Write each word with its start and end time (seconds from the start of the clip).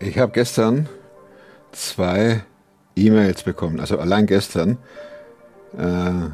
Ich 0.00 0.18
habe 0.18 0.30
gestern 0.32 0.88
zwei 1.72 2.42
E-Mails 2.94 3.42
bekommen, 3.42 3.80
also 3.80 3.98
allein 3.98 4.26
gestern. 4.26 4.78
Äh, 5.76 6.30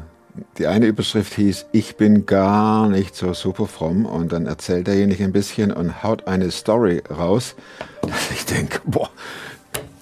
die 0.57 0.67
eine 0.67 0.85
Überschrift 0.85 1.33
hieß, 1.33 1.67
ich 1.71 1.95
bin 1.95 2.25
gar 2.25 2.89
nicht 2.89 3.15
so 3.15 3.33
super 3.33 3.67
fromm 3.67 4.05
und 4.05 4.33
dann 4.33 4.45
erzählt 4.45 4.87
derjenige 4.87 5.23
ein 5.23 5.31
bisschen 5.31 5.71
und 5.71 6.03
haut 6.03 6.27
eine 6.27 6.51
Story 6.51 7.01
raus, 7.09 7.55
dass 8.01 8.31
ich 8.31 8.45
denke, 8.45 8.81
boah, 8.85 9.09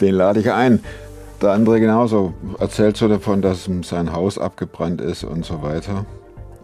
den 0.01 0.15
lade 0.15 0.39
ich 0.39 0.51
ein. 0.51 0.83
Der 1.41 1.51
andere 1.51 1.79
genauso 1.79 2.33
erzählt 2.59 2.97
so 2.97 3.07
davon, 3.07 3.41
dass 3.41 3.69
sein 3.83 4.11
Haus 4.11 4.37
abgebrannt 4.37 5.01
ist 5.01 5.23
und 5.23 5.45
so 5.45 5.61
weiter. 5.61 6.05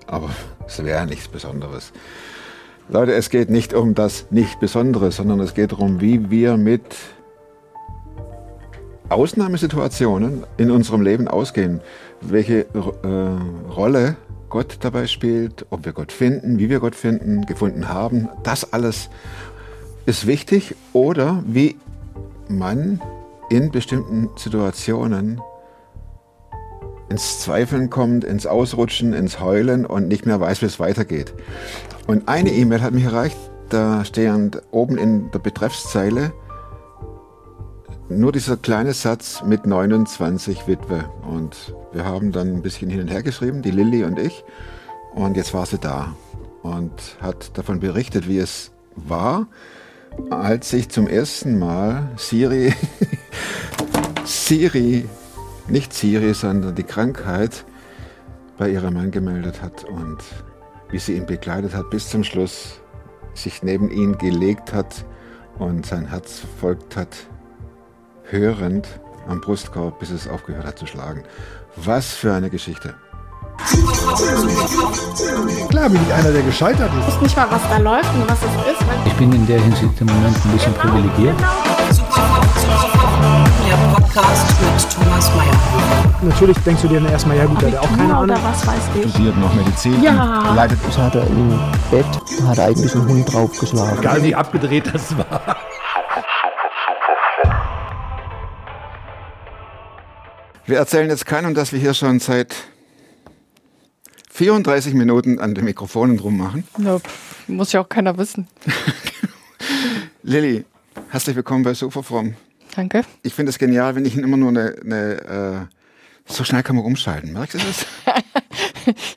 Aber 0.08 0.30
es 0.68 0.84
wäre 0.84 1.06
nichts 1.06 1.28
Besonderes. 1.28 1.94
Leute, 2.92 3.14
es 3.14 3.30
geht 3.30 3.52
nicht 3.52 3.76
um 3.76 3.94
das 3.94 4.26
nicht 4.32 4.60
Besondere, 4.60 5.12
sondern 5.12 5.40
es 5.42 5.54
geht 5.54 5.74
darum, 5.74 6.02
wie 6.02 6.32
wir 6.32 6.58
mit 6.58 6.82
Ausnahmesituationen 9.10 10.44
in 10.58 10.72
unserem 10.72 11.04
Leben 11.04 11.28
ausgehen, 11.28 11.82
welche 12.20 12.62
äh, 12.62 13.72
Rolle 13.72 14.16
Gott 14.50 14.78
dabei 14.82 15.06
spielt, 15.06 15.68
ob 15.70 15.86
wir 15.86 15.94
Gott 15.94 16.12
finden, 16.12 16.58
wie 16.58 16.72
wir 16.72 16.80
Gott 16.80 16.96
finden, 16.96 17.46
gefunden 17.46 17.90
haben. 17.90 18.28
Das 18.42 18.74
alles 18.74 19.12
ist 20.08 20.26
wichtig 20.26 20.76
oder 20.92 21.44
wie 21.46 21.78
man 22.48 23.00
in 23.52 23.70
bestimmten 23.70 24.32
Situationen 24.36 25.40
ins 27.10 27.40
Zweifeln 27.40 27.92
kommt, 27.92 28.24
ins 28.24 28.48
Ausrutschen, 28.48 29.14
ins 29.14 29.40
Heulen 29.40 29.86
und 29.86 30.08
nicht 30.08 30.26
mehr 30.26 30.40
weiß, 30.40 30.64
wie 30.64 30.68
es 30.68 30.80
weitergeht. 30.80 31.34
Und 32.10 32.28
eine 32.28 32.52
E-Mail 32.52 32.82
hat 32.82 32.92
mich 32.92 33.04
erreicht, 33.04 33.38
da 33.70 34.04
stehend 34.04 34.64
oben 34.72 34.98
in 34.98 35.30
der 35.30 35.38
Betreffszeile 35.38 36.34
nur 38.10 38.32
dieser 38.32 38.58
kleine 38.58 38.94
Satz 38.94 39.44
mit 39.46 39.68
29 39.68 40.66
Witwe. 40.66 41.06
Und 41.22 41.76
wir 41.94 42.06
haben 42.06 42.32
dann 42.32 42.48
ein 42.48 42.62
bisschen 42.64 42.90
hin 42.90 43.02
und 43.02 43.12
her 43.12 43.22
geschrieben, 43.22 43.62
die 43.62 43.70
Lilly 43.70 44.06
und 44.06 44.18
ich. 44.18 44.44
Und 45.14 45.38
jetzt 45.38 45.54
war 45.54 45.68
sie 45.68 45.78
da 45.78 46.16
und 46.64 46.92
hat 47.22 47.56
davon 47.56 47.80
berichtet, 47.80 48.28
wie 48.28 48.40
es 48.40 48.72
war, 48.96 49.46
als 50.32 50.74
ich 50.74 50.90
zum 50.90 51.08
ersten 51.08 51.60
Mal 51.60 52.10
Siri, 52.18 52.74
Siri, 54.26 55.08
nicht 55.68 55.94
Siri, 55.94 56.34
sondern 56.34 56.74
die 56.74 56.82
Krankheit 56.82 57.66
bei 58.58 58.72
ihrem 58.72 58.96
Mann 58.96 59.12
gemeldet 59.12 59.62
hat 59.62 59.84
und 59.84 60.18
wie 60.92 61.00
sie 61.00 61.16
ihn 61.16 61.26
begleitet 61.26 61.76
hat 61.76 61.90
bis 61.90 62.10
zum 62.10 62.24
Schluss, 62.24 62.80
sich 63.34 63.64
neben 63.64 63.90
ihn 63.90 64.18
gelegt 64.18 64.74
hat 64.74 65.06
und 65.58 65.86
sein 65.86 66.08
Herz 66.08 66.40
verfolgt 66.40 66.96
hat, 66.96 67.16
hörend 68.24 68.88
am 69.28 69.42
Brustkorb, 69.42 70.00
bis 70.00 70.10
es 70.10 70.28
aufgehört 70.28 70.66
hat 70.66 70.80
zu 70.80 70.88
schlagen. 70.88 71.24
Was 71.76 72.14
für 72.14 72.34
eine 72.34 72.50
Geschichte. 72.50 72.96
Klar 75.70 75.90
bin 75.90 76.02
ich 76.02 76.14
einer, 76.14 76.32
der 76.32 76.42
gescheitert 76.42 76.92
ist. 77.00 77.08
Ich 77.08 77.16
weiß 77.16 77.22
nicht 77.22 77.38
mal, 77.38 77.52
was 77.52 77.62
da 77.70 77.78
läuft 77.78 78.14
und 78.16 78.30
was 78.30 78.40
es 78.40 78.74
ist. 78.74 78.86
Ich 79.06 79.14
bin 79.14 79.32
in 79.32 79.46
der 79.46 79.62
Hinsicht 79.62 80.02
im 80.02 80.08
Moment 80.08 80.36
ein 80.46 80.52
bisschen 80.52 80.74
Genau, 80.74 80.94
privilegiert. 80.94 81.36
Podcast 84.20 84.62
mit 84.62 84.92
Thomas 85.06 85.34
Mayer. 85.34 86.14
Natürlich 86.24 86.58
denkst 86.60 86.82
du 86.82 86.90
dir 86.90 87.00
dann 87.00 87.10
erstmal, 87.10 87.38
ja 87.38 87.46
gut, 87.46 87.62
der 87.62 87.72
hat 87.72 87.78
auch 87.80 87.96
keine 87.98 88.14
Ahnung. 88.18 88.38
was 88.44 88.68
weiß 88.68 88.82
ich. 89.02 89.10
Studiert 89.12 89.38
noch 89.38 89.54
Medizin, 89.54 90.04
Ja. 90.04 90.54
leitet 90.56 90.78
Das 90.86 90.98
hat 90.98 91.16
er 91.16 91.26
im 91.26 91.58
Bett, 91.90 92.06
da 92.40 92.48
hat 92.48 92.60
eigentlich 92.60 92.94
ein 92.96 93.08
Hund 93.08 93.34
draufgeschlagen. 93.34 94.00
Egal 94.00 94.22
wie 94.24 94.36
abgedreht 94.36 94.94
das 94.94 95.18
war. 95.18 95.56
Wir 100.66 100.78
erzählen 100.78 101.10
jetzt 101.10 101.26
keinem, 101.26 101.54
dass 101.54 101.72
wir 101.72 101.80
hier 101.80 101.94
schon 101.94 102.20
seit 102.20 102.54
34 104.32 104.96
Minuten 104.96 105.40
an 105.40 105.56
den 105.56 105.64
Mikrofonen 105.64 106.20
rummachen. 106.20 106.66
Ja, 106.78 107.00
muss 107.48 107.72
ja 107.72 107.80
auch 107.82 107.90
keiner 107.90 108.18
wissen. 108.18 108.50
Lilly, 110.24 110.66
herzlich 111.10 111.38
willkommen 111.38 111.64
bei 111.64 111.74
Superfrom. 111.74 112.36
Danke. 112.76 113.04
Ich 113.24 113.34
finde 113.34 113.50
es 113.52 113.58
genial, 113.58 113.96
wenn 113.96 114.06
ich 114.06 114.16
immer 114.18 114.38
nur 114.38 114.50
eine, 114.50 114.76
eine 114.84 115.68
äh, 116.28 116.32
so 116.32 116.44
schnell 116.44 116.64
kann 116.64 116.76
man 116.76 116.86
umschalten. 116.86 117.34
Merkst 117.34 117.56
du 117.56 117.60
das? 117.60 117.86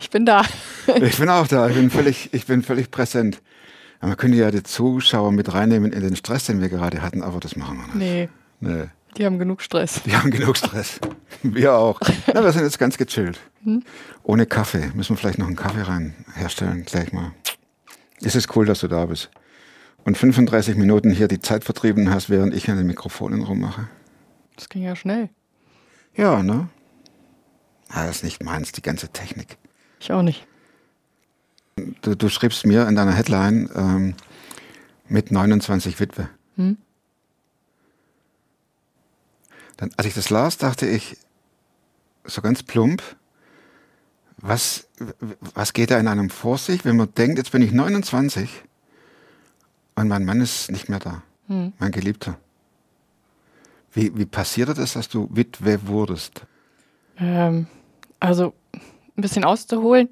Ich 0.01 0.11
bin 0.11 0.27
da. 0.27 0.43
Ich 1.01 1.17
bin 1.17 1.31
auch 1.31 1.47
da. 1.47 1.67
Ich 1.69 1.75
bin 1.75 1.89
völlig, 1.91 2.29
ich 2.35 2.45
bin 2.45 2.63
völlig 2.63 2.91
präsent. 2.91 3.41
Aber 4.01 4.09
man 4.09 4.17
könnte 4.19 4.37
ja 4.37 4.51
die 4.51 4.63
Zuschauer 4.63 5.33
mit 5.33 5.55
reinnehmen 5.55 5.93
in 5.93 6.03
den 6.03 6.15
Stress, 6.17 6.45
den 6.45 6.61
wir 6.61 6.69
gerade 6.69 7.01
hatten, 7.01 7.23
aber 7.23 7.41
das 7.41 7.57
machen 7.57 7.79
wir 7.79 7.87
nicht. 7.87 7.95
Nee, 7.95 8.29
Nee. 8.61 8.85
die 9.17 9.25
haben 9.25 9.39
genug 9.39 9.63
Stress. 9.63 10.03
Die 10.05 10.15
haben 10.15 10.31
genug 10.31 10.59
Stress. 10.59 10.99
Wir 11.43 11.73
auch. 11.75 12.01
Na, 12.35 12.43
wir 12.45 12.53
sind 12.53 12.65
jetzt 12.65 12.79
ganz 12.79 12.99
gechillt. 12.99 13.39
Hm? 13.65 13.83
Ohne 14.25 14.45
Kaffee. 14.45 14.91
Müssen 14.95 15.11
wir 15.15 15.17
vielleicht 15.17 15.39
noch 15.39 15.47
einen 15.47 15.57
Kaffee 15.57 15.83
rein 15.83 16.15
herstellen, 16.35 16.85
gleich 16.85 17.13
mal. 17.15 17.33
Es 18.21 18.35
ist 18.35 18.55
cool, 18.55 18.67
dass 18.67 18.81
du 18.81 18.89
da 18.89 19.07
bist. 19.07 19.31
Und 20.05 20.17
35 20.19 20.77
Minuten 20.77 21.11
hier 21.11 21.29
die 21.29 21.41
Zeit 21.41 21.65
vertrieben 21.65 22.11
hast, 22.11 22.29
während 22.29 22.55
ich 22.55 22.69
an 22.71 22.77
den 22.77 22.87
Mikrofonen 22.87 23.43
rummache. 23.43 23.89
Das 24.57 24.69
ging 24.69 24.83
ja 24.83 24.97
schnell. 24.97 25.31
Ja, 26.15 26.43
ne? 26.43 26.69
Ah, 27.89 28.07
das 28.07 28.17
ist 28.17 28.25
nicht 28.25 28.43
meins, 28.43 28.73
die 28.73 28.83
ganze 28.83 29.09
Technik. 29.09 29.59
Ich 30.01 30.11
auch 30.13 30.23
nicht. 30.23 30.47
Du, 32.03 32.15
du 32.17 32.29
schriebst 32.29 32.67
mir 32.67 32.87
in 32.89 32.97
deiner 32.97 33.13
Headline 33.13 33.71
ähm, 33.75 34.15
mit 35.09 35.31
29 35.31 36.01
Witwe. 36.01 36.29
Hm? 36.57 36.77
Dann, 39.77 39.91
als 39.97 40.07
ich 40.07 40.15
das 40.15 40.31
las, 40.31 40.59
dachte 40.59 40.87
ich 40.87 41.17
so 42.25 42.43
ganz 42.43 42.63
plump, 42.63 43.03
was, 44.37 44.89
was 45.55 45.73
geht 45.73 45.91
da 45.91 45.99
in 45.99 46.09
einem 46.09 46.31
vor 46.31 46.59
sich, 46.59 46.85
wenn 46.85 46.97
man 46.97 47.15
denkt, 47.15 47.39
jetzt 47.39 47.53
bin 47.53 47.63
ich 47.63 47.73
29 47.73 48.65
und 49.95 50.09
mein 50.09 50.25
Mann 50.25 50.41
ist 50.41 50.71
nicht 50.71 50.89
mehr 50.89 50.99
da, 50.99 51.23
Hm. 51.49 51.73
mein 51.79 51.91
Geliebter. 51.93 52.37
Wie, 53.93 54.17
wie 54.17 54.25
passierte 54.27 54.75
das, 54.75 54.95
dass 54.95 55.09
du 55.09 55.29
Witwe 55.33 55.87
wurdest? 55.87 56.43
Ähm, 57.19 57.67
also 58.21 58.55
ein 58.75 59.21
bisschen 59.23 59.45
auszuholen. 59.45 60.09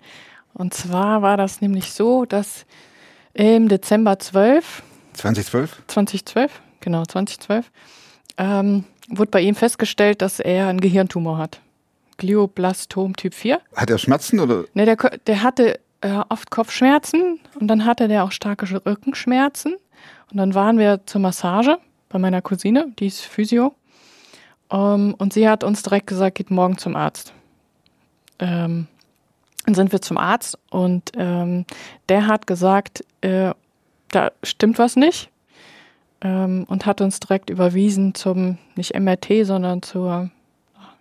Und 0.52 0.74
zwar 0.74 1.22
war 1.22 1.36
das 1.36 1.60
nämlich 1.60 1.92
so, 1.92 2.24
dass 2.26 2.66
im 3.32 3.68
Dezember 3.68 4.18
12, 4.18 4.82
2012? 5.14 5.82
2012, 5.86 6.60
genau 6.80 7.04
2012, 7.04 7.70
ähm, 8.36 8.84
wurde 9.08 9.30
bei 9.30 9.40
ihm 9.40 9.54
festgestellt, 9.54 10.20
dass 10.20 10.40
er 10.40 10.68
einen 10.68 10.80
Gehirntumor 10.80 11.38
hat. 11.38 11.60
Glioblastom 12.18 13.16
Typ 13.16 13.32
4. 13.34 13.60
Hat 13.74 13.88
er 13.88 13.96
Schmerzen 13.98 14.40
oder? 14.40 14.64
Ne, 14.74 14.84
der, 14.84 14.96
der 15.26 15.42
hatte 15.42 15.80
äh, 16.02 16.20
oft 16.28 16.50
Kopfschmerzen 16.50 17.40
und 17.60 17.68
dann 17.68 17.84
hatte 17.84 18.08
der 18.08 18.24
auch 18.24 18.32
starke 18.32 18.84
Rückenschmerzen. 18.86 19.76
Und 20.30 20.36
dann 20.36 20.54
waren 20.54 20.78
wir 20.78 21.06
zur 21.06 21.20
Massage 21.20 21.78
bei 22.08 22.18
meiner 22.18 22.42
Cousine, 22.42 22.92
die 22.98 23.06
ist 23.06 23.20
Physio. 23.20 23.74
Ähm, 24.70 25.14
und 25.18 25.32
sie 25.32 25.48
hat 25.48 25.62
uns 25.62 25.82
direkt 25.82 26.06
gesagt, 26.06 26.36
geht 26.36 26.50
morgen 26.50 26.78
zum 26.78 26.96
Arzt. 26.96 27.34
Ähm, 28.38 28.86
dann 29.66 29.74
sind 29.74 29.92
wir 29.92 30.00
zum 30.00 30.16
Arzt 30.16 30.58
und 30.70 31.12
ähm, 31.16 31.66
der 32.08 32.26
hat 32.26 32.46
gesagt, 32.46 33.04
äh, 33.20 33.52
da 34.08 34.32
stimmt 34.42 34.78
was 34.78 34.96
nicht. 34.96 35.30
Ähm, 36.22 36.64
und 36.68 36.86
hat 36.86 37.00
uns 37.00 37.20
direkt 37.20 37.50
überwiesen 37.50 38.14
zum, 38.14 38.58
nicht 38.74 38.98
MRT, 38.98 39.44
sondern 39.44 39.82
zur, 39.82 40.30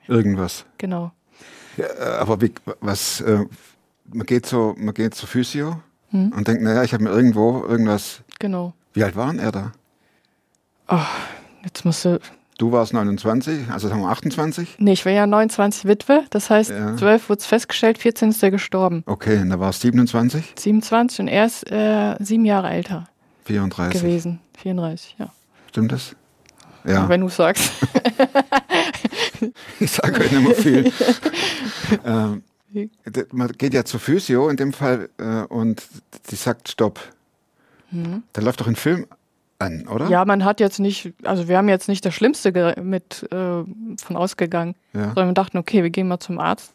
Irgendwas. 0.07 0.65
genau. 0.77 1.11
Ja, 1.77 1.85
äh, 1.85 2.17
aber 2.19 2.41
wie, 2.41 2.53
was, 2.81 3.21
äh, 3.21 3.45
man 4.11 4.25
geht 4.25 4.45
so, 4.45 4.75
man 4.77 4.93
geht 4.93 5.15
zur 5.15 5.29
Physio 5.29 5.81
Hm. 6.11 6.33
und 6.35 6.47
denkt, 6.47 6.63
naja, 6.63 6.83
ich 6.83 6.93
habe 6.93 7.03
mir 7.03 7.11
irgendwo 7.11 7.63
irgendwas. 7.63 8.21
Genau. 8.39 8.73
Wie 8.93 9.03
alt 9.03 9.15
waren 9.15 9.37
er 9.39 9.51
da? 9.51 9.71
Jetzt 11.63 11.85
musst 11.85 12.05
du, 12.05 12.19
Du 12.59 12.73
warst 12.73 12.91
29, 12.91 13.71
also 13.71 13.87
sagen 13.87 14.01
wir 14.01 14.09
28? 14.09 14.75
Nee, 14.79 14.91
ich 14.91 15.05
war 15.05 15.13
ja 15.13 15.25
29 15.25 15.85
Witwe. 15.85 16.25
Das 16.29 16.49
heißt, 16.49 16.71
Ja. 16.71 16.97
12 16.97 17.29
wurde 17.29 17.39
es 17.39 17.45
festgestellt, 17.45 17.97
14 17.97 18.31
ist 18.31 18.43
er 18.43 18.51
gestorben. 18.51 19.03
Okay, 19.05 19.39
und 19.39 19.49
da 19.49 19.61
war 19.61 19.69
es 19.69 19.79
27, 19.79 20.55
27 20.59 21.21
und 21.21 21.27
er 21.29 21.45
ist 21.45 21.71
äh, 21.71 22.17
sieben 22.19 22.43
Jahre 22.43 22.69
älter 22.69 23.07
34. 23.45 24.01
gewesen. 24.01 24.41
34, 24.57 25.15
ja. 25.19 25.29
Stimmt 25.69 25.93
das? 25.93 26.17
Ja, 26.83 27.07
Wenn 27.07 27.21
du 27.21 27.29
sagst. 27.29 27.71
ich 29.79 29.91
sage 29.91 30.19
euch 30.19 30.31
nicht 30.31 30.43
mehr 30.43 30.55
viel. 30.55 30.91
ähm, 32.05 32.43
man 33.31 33.51
geht 33.53 33.73
ja 33.73 33.85
zur 33.85 33.99
Physio 33.99 34.49
in 34.49 34.57
dem 34.57 34.73
Fall 34.73 35.09
äh, 35.17 35.41
und 35.43 35.87
die 36.29 36.35
sagt 36.35 36.69
Stopp. 36.69 36.99
Da 38.33 38.41
läuft 38.41 38.61
doch 38.61 38.67
ein 38.67 38.75
Film 38.75 39.07
an, 39.57 39.87
oder? 39.87 40.07
Ja, 40.09 40.23
man 40.23 40.45
hat 40.45 40.59
jetzt 40.59 40.79
nicht, 40.79 41.13
also 41.23 41.47
wir 41.47 41.57
haben 41.57 41.69
jetzt 41.69 41.87
nicht 41.87 42.05
das 42.05 42.13
Schlimmste 42.13 42.75
mit 42.81 43.23
äh, 43.31 43.35
von 43.35 44.15
ausgegangen, 44.15 44.75
Ja. 44.93 45.05
sondern 45.07 45.29
wir 45.29 45.33
dachten, 45.33 45.57
okay, 45.57 45.83
wir 45.83 45.89
gehen 45.89 46.07
mal 46.07 46.19
zum 46.19 46.39
Arzt. 46.39 46.73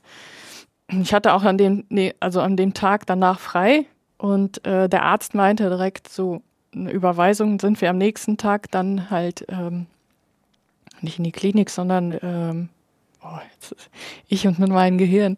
Ich 0.88 1.14
hatte 1.14 1.32
auch 1.32 1.44
an 1.44 1.56
dem, 1.56 1.84
nee, 1.88 2.14
also 2.20 2.40
an 2.40 2.56
dem 2.56 2.74
Tag 2.74 3.06
danach 3.06 3.40
frei 3.40 3.86
und 4.18 4.64
äh, 4.66 4.88
der 4.88 5.04
Arzt 5.04 5.34
meinte 5.34 5.68
direkt 5.68 6.08
so, 6.08 6.42
eine 6.74 6.90
Überweisung, 6.90 7.60
sind 7.60 7.80
wir 7.80 7.88
am 7.90 7.98
nächsten 7.98 8.36
Tag 8.36 8.70
dann 8.72 9.08
halt 9.08 9.46
ähm, 9.48 9.86
nicht 11.00 11.18
in 11.18 11.24
die 11.24 11.32
Klinik, 11.32 11.70
sondern 11.70 12.18
ähm, 12.20 12.68
oh, 13.24 13.38
jetzt 13.54 13.72
ist 13.72 13.90
ich 14.28 14.46
und 14.46 14.58
mit 14.58 14.70
meinem 14.70 14.98
Gehirn 14.98 15.36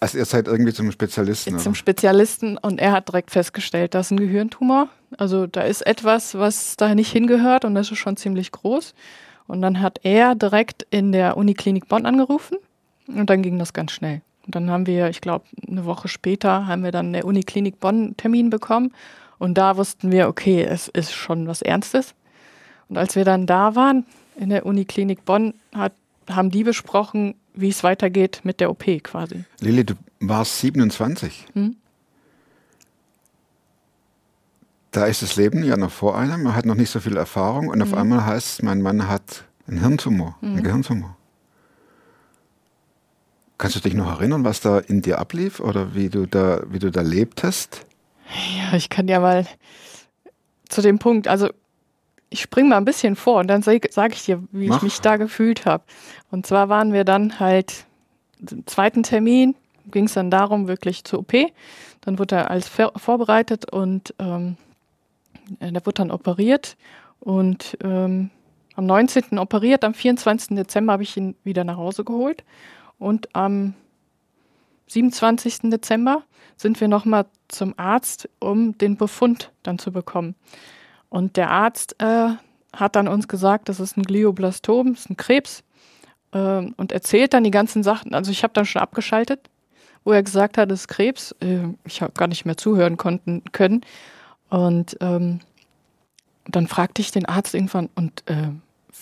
Also 0.00 0.18
ihr 0.18 0.24
seid 0.24 0.46
irgendwie 0.46 0.72
zum 0.72 0.92
Spezialisten. 0.92 1.58
zum 1.58 1.72
oder? 1.72 1.74
Spezialisten 1.74 2.58
und 2.58 2.80
er 2.80 2.92
hat 2.92 3.08
direkt 3.08 3.30
festgestellt, 3.30 3.94
das 3.94 4.06
ist 4.06 4.10
ein 4.12 4.20
Gehirntumor. 4.20 4.88
Also 5.18 5.46
da 5.46 5.62
ist 5.62 5.86
etwas, 5.86 6.36
was 6.36 6.76
da 6.76 6.94
nicht 6.94 7.10
hingehört 7.12 7.64
und 7.64 7.74
das 7.74 7.90
ist 7.90 7.98
schon 7.98 8.16
ziemlich 8.16 8.52
groß. 8.52 8.94
Und 9.46 9.62
dann 9.62 9.80
hat 9.80 10.00
er 10.02 10.34
direkt 10.34 10.86
in 10.90 11.12
der 11.12 11.36
Uniklinik 11.36 11.88
Bonn 11.88 12.04
angerufen 12.04 12.58
und 13.06 13.30
dann 13.30 13.42
ging 13.42 13.58
das 13.58 13.72
ganz 13.72 13.92
schnell. 13.92 14.22
Und 14.44 14.54
dann 14.54 14.70
haben 14.70 14.86
wir, 14.86 15.08
ich 15.08 15.20
glaube, 15.20 15.44
eine 15.68 15.84
Woche 15.84 16.08
später 16.08 16.66
haben 16.66 16.82
wir 16.84 16.92
dann 16.92 17.06
in 17.06 17.12
der 17.14 17.24
Uniklinik 17.24 17.80
Bonn 17.80 17.96
einen 17.96 18.16
Termin 18.16 18.50
bekommen 18.50 18.92
und 19.38 19.54
da 19.54 19.76
wussten 19.76 20.10
wir, 20.10 20.28
okay, 20.28 20.64
es 20.64 20.88
ist 20.88 21.12
schon 21.12 21.46
was 21.46 21.62
Ernstes. 21.62 22.14
Und 22.88 22.98
als 22.98 23.16
wir 23.16 23.24
dann 23.24 23.46
da 23.46 23.74
waren 23.74 24.04
in 24.36 24.50
der 24.50 24.66
Uniklinik 24.66 25.24
Bonn, 25.24 25.54
hat, 25.74 25.92
haben 26.30 26.50
die 26.50 26.64
besprochen, 26.64 27.34
wie 27.54 27.68
es 27.68 27.82
weitergeht 27.84 28.40
mit 28.44 28.60
der 28.60 28.70
OP 28.70 28.84
quasi. 29.02 29.44
Lilly, 29.60 29.84
du 29.84 29.94
warst 30.20 30.58
27. 30.60 31.46
Hm? 31.54 31.76
Da 34.90 35.04
ist 35.06 35.22
das 35.22 35.36
Leben 35.36 35.62
ja 35.62 35.76
noch 35.76 35.90
vor 35.90 36.16
einem, 36.18 36.42
man 36.42 36.54
hat 36.56 36.64
noch 36.64 36.74
nicht 36.74 36.90
so 36.90 37.00
viel 37.00 37.16
Erfahrung 37.16 37.68
und 37.68 37.82
auf 37.82 37.90
Mhm. 37.92 37.98
einmal 37.98 38.24
heißt 38.24 38.46
es, 38.54 38.62
mein 38.62 38.80
Mann 38.80 39.08
hat 39.08 39.44
einen 39.66 39.80
Hirntumor, 39.80 40.36
einen 40.40 40.62
Gehirntumor. 40.62 41.16
Kannst 43.58 43.76
du 43.76 43.80
dich 43.80 43.94
noch 43.94 44.08
erinnern, 44.08 44.44
was 44.44 44.60
da 44.60 44.78
in 44.78 45.02
dir 45.02 45.18
ablief 45.18 45.60
oder 45.60 45.94
wie 45.94 46.08
du 46.08 46.26
da, 46.26 46.60
wie 46.70 46.78
du 46.78 46.90
da 46.90 47.00
lebtest? 47.02 47.84
Ja, 48.58 48.76
ich 48.76 48.88
kann 48.90 49.08
ja 49.08 49.20
mal 49.20 49.46
zu 50.68 50.82
dem 50.82 50.98
Punkt, 50.98 51.26
also 51.28 51.50
ich 52.30 52.42
springe 52.42 52.70
mal 52.70 52.76
ein 52.76 52.84
bisschen 52.84 53.16
vor 53.16 53.40
und 53.40 53.48
dann 53.48 53.62
sage 53.62 53.88
sag 53.90 54.12
ich 54.12 54.24
dir, 54.24 54.42
wie 54.50 54.68
Mach. 54.68 54.76
ich 54.76 54.82
mich 54.82 55.00
da 55.00 55.16
gefühlt 55.16 55.64
habe. 55.64 55.84
Und 56.30 56.46
zwar 56.46 56.68
waren 56.68 56.92
wir 56.92 57.04
dann 57.04 57.38
halt 57.38 57.86
im 58.50 58.66
zweiten 58.66 59.02
Termin, 59.02 59.54
ging 59.90 60.04
es 60.04 60.14
dann 60.14 60.30
darum, 60.30 60.68
wirklich 60.68 61.04
zur 61.04 61.20
OP. 61.20 61.32
Dann 62.00 62.18
wurde 62.18 62.36
er 62.36 62.50
alles 62.50 62.68
vorbereitet 62.68 63.70
und 63.70 64.14
ähm, 64.18 64.56
äh, 65.60 65.72
der 65.72 65.84
wurde 65.86 65.94
dann 65.94 66.10
operiert. 66.10 66.76
Und 67.20 67.78
ähm, 67.82 68.30
am 68.74 68.86
19. 68.86 69.38
operiert, 69.38 69.84
am 69.84 69.94
24. 69.94 70.56
Dezember 70.56 70.92
habe 70.94 71.02
ich 71.02 71.16
ihn 71.16 71.34
wieder 71.44 71.64
nach 71.64 71.76
Hause 71.76 72.04
geholt. 72.04 72.44
Und 72.98 73.34
am 73.34 73.74
27. 74.88 75.70
Dezember 75.70 76.22
sind 76.56 76.80
wir 76.80 76.88
nochmal 76.88 77.26
zum 77.48 77.74
Arzt, 77.76 78.28
um 78.38 78.76
den 78.78 78.96
Befund 78.96 79.52
dann 79.62 79.78
zu 79.78 79.92
bekommen. 79.92 80.34
Und 81.08 81.36
der 81.36 81.50
Arzt 81.50 81.96
äh, 82.00 82.30
hat 82.74 82.96
dann 82.96 83.08
uns 83.08 83.28
gesagt, 83.28 83.68
das 83.68 83.80
ist 83.80 83.96
ein 83.96 84.02
Glioblastom, 84.02 84.94
das 84.94 85.00
ist 85.00 85.10
ein 85.10 85.16
Krebs. 85.16 85.62
Ähm, 86.32 86.74
und 86.76 86.92
erzählt 86.92 87.34
dann 87.34 87.44
die 87.44 87.50
ganzen 87.50 87.82
Sachen. 87.82 88.14
Also 88.14 88.30
ich 88.30 88.42
habe 88.42 88.52
dann 88.52 88.66
schon 88.66 88.82
abgeschaltet, 88.82 89.48
wo 90.04 90.12
er 90.12 90.22
gesagt 90.22 90.58
hat, 90.58 90.70
es 90.70 90.80
ist 90.80 90.88
Krebs. 90.88 91.34
Äh, 91.40 91.68
ich 91.84 92.02
habe 92.02 92.12
gar 92.12 92.28
nicht 92.28 92.44
mehr 92.44 92.56
zuhören 92.56 92.96
konnten, 92.96 93.42
können. 93.52 93.80
Und 94.50 94.96
ähm, 95.00 95.40
dann 96.48 96.66
fragte 96.68 97.02
ich 97.02 97.10
den 97.10 97.26
Arzt 97.26 97.54
irgendwann, 97.54 97.88
und 97.94 98.22
äh, 98.26 98.50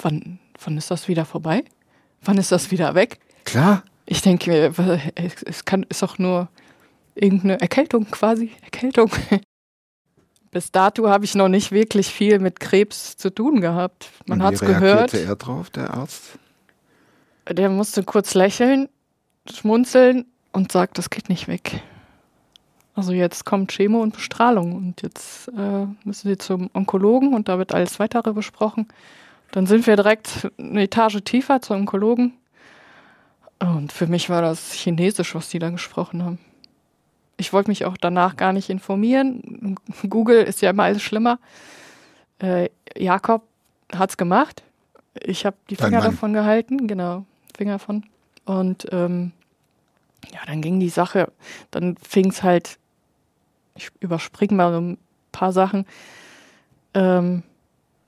wann, 0.00 0.38
wann 0.62 0.78
ist 0.78 0.90
das 0.90 1.08
wieder 1.08 1.24
vorbei? 1.24 1.64
Wann 2.22 2.38
ist 2.38 2.52
das 2.52 2.70
wieder 2.70 2.94
weg? 2.94 3.18
Klar, 3.44 3.82
Ich 4.06 4.22
denke 4.22 4.50
mir, 4.50 4.72
es 5.14 5.42
es 5.42 5.64
kann, 5.64 5.84
ist 5.88 6.02
doch 6.02 6.18
nur 6.18 6.48
irgendeine 7.14 7.60
Erkältung 7.60 8.10
quasi. 8.10 8.52
Erkältung. 8.62 9.10
Bis 10.54 10.70
dato 10.70 11.08
habe 11.08 11.24
ich 11.24 11.34
noch 11.34 11.48
nicht 11.48 11.72
wirklich 11.72 12.06
viel 12.06 12.38
mit 12.38 12.60
Krebs 12.60 13.16
zu 13.16 13.34
tun 13.34 13.60
gehabt. 13.60 14.08
Man 14.26 14.40
hat 14.40 14.54
es 14.54 14.62
wie 14.62 14.66
gehört. 14.66 15.12
reagierte 15.12 15.20
er 15.28 15.34
drauf, 15.34 15.68
der 15.68 15.92
Arzt? 15.92 16.38
Der 17.50 17.68
musste 17.68 18.04
kurz 18.04 18.34
lächeln, 18.34 18.88
schmunzeln 19.52 20.26
und 20.52 20.70
sagt, 20.70 20.96
das 20.96 21.10
geht 21.10 21.28
nicht 21.28 21.48
weg. 21.48 21.82
Also 22.94 23.12
jetzt 23.12 23.44
kommt 23.44 23.72
Chemo 23.72 24.00
und 24.00 24.14
Bestrahlung 24.14 24.76
und 24.76 25.02
jetzt 25.02 25.48
äh, 25.48 25.86
müssen 26.04 26.28
sie 26.28 26.38
zum 26.38 26.70
Onkologen 26.72 27.34
und 27.34 27.48
da 27.48 27.58
wird 27.58 27.74
alles 27.74 27.98
weitere 27.98 28.32
besprochen. 28.32 28.86
Dann 29.50 29.66
sind 29.66 29.88
wir 29.88 29.96
direkt 29.96 30.52
eine 30.56 30.84
Etage 30.84 31.18
tiefer 31.24 31.62
zum 31.62 31.78
Onkologen. 31.78 32.32
Und 33.58 33.92
für 33.92 34.06
mich 34.06 34.30
war 34.30 34.40
das 34.40 34.72
Chinesisch, 34.72 35.34
was 35.34 35.48
die 35.48 35.58
da 35.58 35.70
gesprochen 35.70 36.22
haben. 36.22 36.38
Ich 37.36 37.52
wollte 37.52 37.70
mich 37.70 37.84
auch 37.84 37.96
danach 37.96 38.36
gar 38.36 38.52
nicht 38.52 38.70
informieren. 38.70 39.76
Google 40.08 40.42
ist 40.42 40.62
ja 40.62 40.70
immer 40.70 40.84
alles 40.84 41.02
schlimmer. 41.02 41.38
Äh, 42.38 42.68
Jakob 42.96 43.42
hat's 43.92 44.16
gemacht. 44.16 44.62
Ich 45.20 45.46
habe 45.46 45.56
die 45.70 45.76
Finger 45.76 46.00
davon 46.00 46.32
gehalten, 46.32 46.86
genau, 46.86 47.24
Finger 47.56 47.78
von. 47.78 48.04
Und 48.44 48.86
ähm, 48.92 49.32
ja, 50.32 50.40
dann 50.46 50.60
ging 50.60 50.80
die 50.80 50.88
Sache, 50.88 51.30
dann 51.70 51.96
fing 51.96 52.30
es 52.30 52.42
halt, 52.42 52.78
ich 53.76 53.90
überspringe 54.00 54.54
mal 54.54 54.72
so 54.72 54.80
ein 54.80 54.98
paar 55.32 55.52
Sachen. 55.52 55.86
Ähm, 56.94 57.42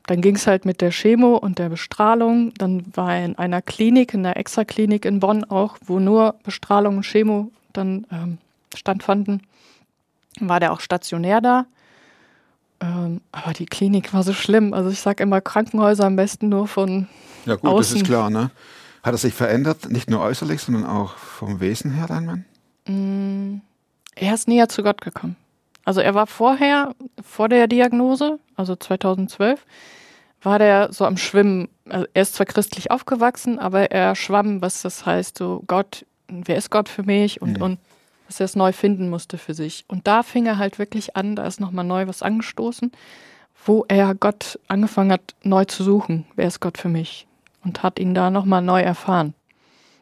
dann 0.06 0.20
ging 0.20 0.36
es 0.36 0.46
halt 0.46 0.64
mit 0.64 0.80
der 0.80 0.90
Chemo 0.90 1.36
und 1.36 1.58
der 1.58 1.68
Bestrahlung. 1.68 2.54
Dann 2.54 2.84
war 2.94 3.16
er 3.16 3.24
in 3.24 3.38
einer 3.38 3.60
Klinik, 3.60 4.14
in 4.14 4.24
einer 4.24 4.36
Extraklinik 4.36 5.04
in 5.04 5.18
Bonn 5.20 5.44
auch, 5.44 5.78
wo 5.84 5.98
nur 5.98 6.36
Bestrahlung 6.44 6.98
und 6.98 7.06
Chemo 7.06 7.50
dann 7.72 8.06
ähm, 8.12 8.38
stattfanden. 8.76 9.42
War 10.40 10.60
der 10.60 10.72
auch 10.72 10.80
stationär 10.80 11.40
da. 11.40 11.66
Ähm, 12.80 13.20
aber 13.32 13.52
die 13.52 13.66
Klinik 13.66 14.12
war 14.12 14.22
so 14.22 14.32
schlimm. 14.34 14.74
Also 14.74 14.90
ich 14.90 15.00
sage 15.00 15.22
immer 15.22 15.40
Krankenhäuser 15.40 16.04
am 16.04 16.16
besten 16.16 16.48
nur 16.50 16.68
von 16.68 17.08
Ja 17.46 17.54
gut, 17.54 17.64
das 17.64 17.70
Außen. 17.88 17.96
ist 17.98 18.04
klar, 18.06 18.28
ne? 18.30 18.50
Hat 19.02 19.14
er 19.14 19.18
sich 19.18 19.34
verändert, 19.34 19.90
nicht 19.90 20.10
nur 20.10 20.20
äußerlich, 20.20 20.60
sondern 20.60 20.84
auch 20.84 21.14
vom 21.16 21.60
Wesen 21.60 21.92
her, 21.92 22.06
dein 22.08 22.26
Mann? 22.26 22.44
Mm, 22.86 23.60
Er 24.16 24.34
ist 24.34 24.48
näher 24.48 24.68
zu 24.68 24.82
Gott 24.82 25.00
gekommen. 25.00 25.36
Also 25.84 26.00
er 26.00 26.14
war 26.14 26.26
vorher, 26.26 26.94
vor 27.24 27.48
der 27.48 27.68
Diagnose, 27.68 28.40
also 28.56 28.74
2012, 28.74 29.64
war 30.42 30.58
der 30.58 30.92
so 30.92 31.04
am 31.06 31.16
Schwimmen. 31.16 31.68
Also 31.88 32.06
er 32.12 32.22
ist 32.22 32.34
zwar 32.34 32.46
christlich 32.46 32.90
aufgewachsen, 32.90 33.58
aber 33.60 33.90
er 33.92 34.16
schwamm, 34.16 34.60
was 34.60 34.82
das 34.82 35.06
heißt, 35.06 35.38
so 35.38 35.62
Gott, 35.68 36.04
wer 36.28 36.56
ist 36.56 36.70
Gott 36.70 36.88
für 36.88 37.04
mich 37.04 37.40
und, 37.40 37.56
Mhm. 37.58 37.62
und 37.62 37.78
dass 38.26 38.40
er 38.40 38.44
es 38.44 38.56
neu 38.56 38.72
finden 38.72 39.08
musste 39.08 39.38
für 39.38 39.54
sich. 39.54 39.84
Und 39.88 40.06
da 40.06 40.22
fing 40.22 40.46
er 40.46 40.58
halt 40.58 40.78
wirklich 40.78 41.16
an, 41.16 41.36
da 41.36 41.46
ist 41.46 41.60
nochmal 41.60 41.84
neu 41.84 42.06
was 42.06 42.22
angestoßen, 42.22 42.92
wo 43.64 43.84
er 43.88 44.14
Gott 44.14 44.58
angefangen 44.68 45.12
hat, 45.12 45.34
neu 45.42 45.64
zu 45.64 45.82
suchen. 45.84 46.26
Wer 46.34 46.46
ist 46.48 46.60
Gott 46.60 46.78
für 46.78 46.88
mich? 46.88 47.26
Und 47.64 47.82
hat 47.82 47.98
ihn 47.98 48.14
da 48.14 48.30
nochmal 48.30 48.62
neu 48.62 48.80
erfahren. 48.80 49.34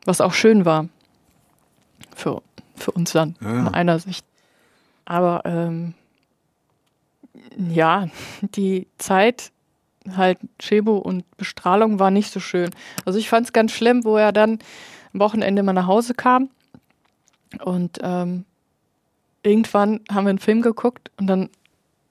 Was 0.04 0.20
auch 0.20 0.32
schön 0.34 0.64
war. 0.64 0.88
Für, 2.14 2.42
für 2.76 2.90
uns 2.92 3.12
dann, 3.12 3.36
Ja. 3.40 3.60
in 3.60 3.68
einer 3.68 3.98
Sicht. 3.98 4.24
Aber 5.06 5.42
ähm, 5.44 5.94
ja, 7.56 8.08
die 8.40 8.86
Zeit, 8.98 9.50
halt 10.16 10.38
Chemo 10.58 10.96
und 10.98 11.24
Bestrahlung 11.36 11.98
war 11.98 12.10
nicht 12.10 12.30
so 12.32 12.40
schön. 12.40 12.70
Also 13.04 13.18
ich 13.18 13.28
fand 13.28 13.46
es 13.46 13.52
ganz 13.52 13.72
schlimm, 13.72 14.04
wo 14.04 14.16
er 14.16 14.32
dann 14.32 14.58
am 15.12 15.20
Wochenende 15.20 15.62
mal 15.62 15.72
nach 15.72 15.86
Hause 15.86 16.14
kam 16.14 16.50
und 17.62 17.98
ähm, 18.02 18.44
irgendwann 19.42 20.00
haben 20.10 20.24
wir 20.24 20.30
einen 20.30 20.38
Film 20.38 20.62
geguckt 20.62 21.10
und 21.16 21.26
dann 21.26 21.50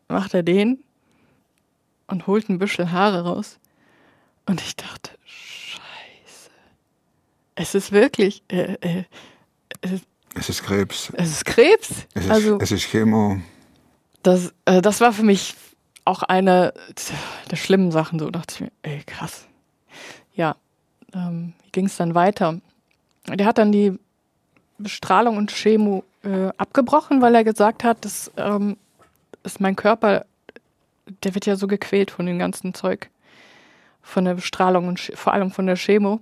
macht 0.07 0.33
er 0.33 0.43
den 0.43 0.83
und 2.07 2.27
holt 2.27 2.49
ein 2.49 2.59
Büschel 2.59 2.91
Haare 2.91 3.23
raus. 3.23 3.59
Und 4.45 4.61
ich 4.61 4.75
dachte, 4.75 5.11
scheiße. 5.25 6.51
Es 7.55 7.75
ist 7.75 7.91
wirklich, 7.91 8.43
äh, 8.49 8.73
äh, 8.81 9.03
Es 10.35 10.49
ist 10.49 10.63
Krebs, 10.63 11.11
es 11.15 11.31
ist 11.31 11.45
Krebs. 11.45 12.07
es 12.13 12.25
ist, 12.25 12.31
also 12.31 12.57
es 12.59 12.71
ist 12.71 12.83
Chemo. 12.85 13.37
das, 14.21 14.53
äh, 14.65 14.81
das 14.81 14.99
war 15.01 15.13
für 15.13 15.23
mich 15.23 15.55
auch 16.05 16.23
eine 16.23 16.73
der 17.49 17.55
schlimmen 17.55 17.91
Sachen. 17.91 18.19
So 18.19 18.29
dachte 18.29 18.55
ich 18.55 18.61
mir, 18.61 18.71
ey, 18.81 19.01
krass. 19.05 19.47
Ja, 20.35 20.55
ähm, 21.13 21.53
wie 21.63 21.69
ging 21.71 21.85
es 21.85 21.95
dann 21.95 22.13
weiter? 22.15 22.59
Der 23.27 23.45
hat 23.45 23.57
dann 23.57 23.71
die 23.71 23.97
Bestrahlung 24.77 25.37
und 25.37 25.51
Chemo 25.51 26.03
äh, 26.23 26.49
abgebrochen, 26.57 27.21
weil 27.21 27.35
er 27.35 27.43
gesagt 27.43 27.83
hat, 27.83 28.03
dass, 28.05 28.31
ähm, 28.37 28.77
dass 29.43 29.59
mein 29.59 29.75
Körper, 29.75 30.25
der 31.23 31.35
wird 31.35 31.45
ja 31.45 31.55
so 31.55 31.67
gequält 31.67 32.11
von 32.11 32.25
dem 32.25 32.39
ganzen 32.39 32.73
Zeug, 32.73 33.09
von 34.01 34.25
der 34.25 34.35
Bestrahlung 34.35 34.87
und 34.87 34.99
vor 34.99 35.33
allem 35.33 35.51
von 35.51 35.65
der 35.65 35.75
Chemo, 35.75 36.19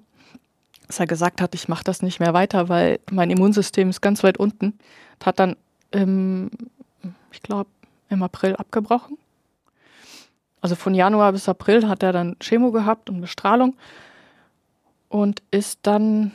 dass 0.88 1.00
er 1.00 1.08
gesagt 1.08 1.42
hat, 1.42 1.56
ich 1.56 1.68
mache 1.68 1.84
das 1.84 2.02
nicht 2.02 2.20
mehr 2.20 2.34
weiter, 2.34 2.70
weil 2.70 3.00
mein 3.10 3.32
Immunsystem 3.32 3.90
ist 3.90 4.02
ganz 4.02 4.24
weit 4.24 4.38
unten. 4.38 4.78
Hat 5.24 5.40
dann, 5.40 5.56
ähm, 5.92 6.52
ich 7.32 7.42
glaube, 7.42 7.70
im 8.10 8.24
April 8.24 8.56
abgebrochen. 8.56 9.18
Also 10.60 10.76
von 10.76 10.94
Januar 10.94 11.32
bis 11.32 11.50
April 11.50 11.88
hat 11.88 12.04
er 12.04 12.12
dann 12.12 12.38
Chemo 12.40 12.72
gehabt 12.72 13.10
und 13.10 13.22
Bestrahlung 13.22 13.76
und 15.10 15.42
ist 15.50 15.80
dann 15.84 16.34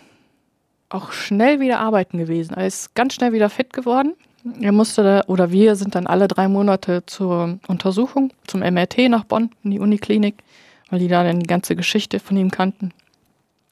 auch 0.88 1.12
schnell 1.12 1.60
wieder 1.60 1.80
arbeiten 1.80 2.18
gewesen. 2.18 2.54
Er 2.54 2.66
ist 2.66 2.94
ganz 2.94 3.14
schnell 3.14 3.32
wieder 3.32 3.50
fit 3.50 3.72
geworden 3.72 4.14
er 4.60 4.72
musste 4.72 5.02
da, 5.02 5.22
oder 5.26 5.50
wir 5.50 5.76
sind 5.76 5.94
dann 5.94 6.06
alle 6.06 6.28
drei 6.28 6.48
Monate 6.48 7.04
zur 7.06 7.58
Untersuchung, 7.66 8.32
zum 8.46 8.60
MRT 8.60 9.08
nach 9.08 9.24
Bonn, 9.24 9.50
in 9.64 9.72
die 9.72 9.80
Uniklinik, 9.80 10.36
weil 10.90 11.00
die 11.00 11.08
da 11.08 11.24
dann 11.24 11.40
die 11.40 11.46
ganze 11.46 11.76
Geschichte 11.76 12.20
von 12.20 12.36
ihm 12.36 12.50
kannten. 12.50 12.92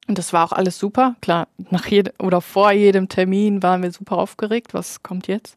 Und 0.09 0.18
das 0.18 0.33
war 0.33 0.44
auch 0.44 0.52
alles 0.52 0.78
super. 0.78 1.16
Klar, 1.23 1.49
nach 1.71 1.87
jedem 1.87 2.12
oder 2.18 2.40
vor 2.40 2.73
jedem 2.73 3.09
Termin 3.09 3.62
waren 3.62 3.83
wir 3.83 3.90
super 3.90 4.18
aufgeregt. 4.18 4.75
Was 4.75 5.02
kommt 5.02 5.28
jetzt? 5.28 5.56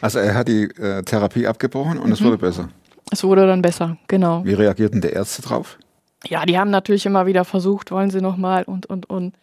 Also 0.00 0.18
er 0.18 0.34
hat 0.34 0.48
die 0.48 0.64
äh, 0.64 1.02
Therapie 1.02 1.46
abgebrochen 1.46 1.98
und 1.98 2.10
es 2.10 2.22
wurde 2.22 2.38
besser. 2.38 2.68
Es 3.10 3.22
wurde 3.22 3.46
dann 3.46 3.62
besser, 3.62 3.96
genau. 4.08 4.44
Wie 4.44 4.54
reagierten 4.54 5.00
die 5.00 5.08
Ärzte 5.08 5.42
drauf? 5.42 5.78
Ja, 6.26 6.44
die 6.44 6.58
haben 6.58 6.70
natürlich 6.70 7.06
immer 7.06 7.26
wieder 7.26 7.44
versucht, 7.44 7.92
wollen 7.92 8.10
sie 8.10 8.20
nochmal 8.20 8.64
und, 8.64 8.86
und, 8.86 9.08
und. 9.08 9.34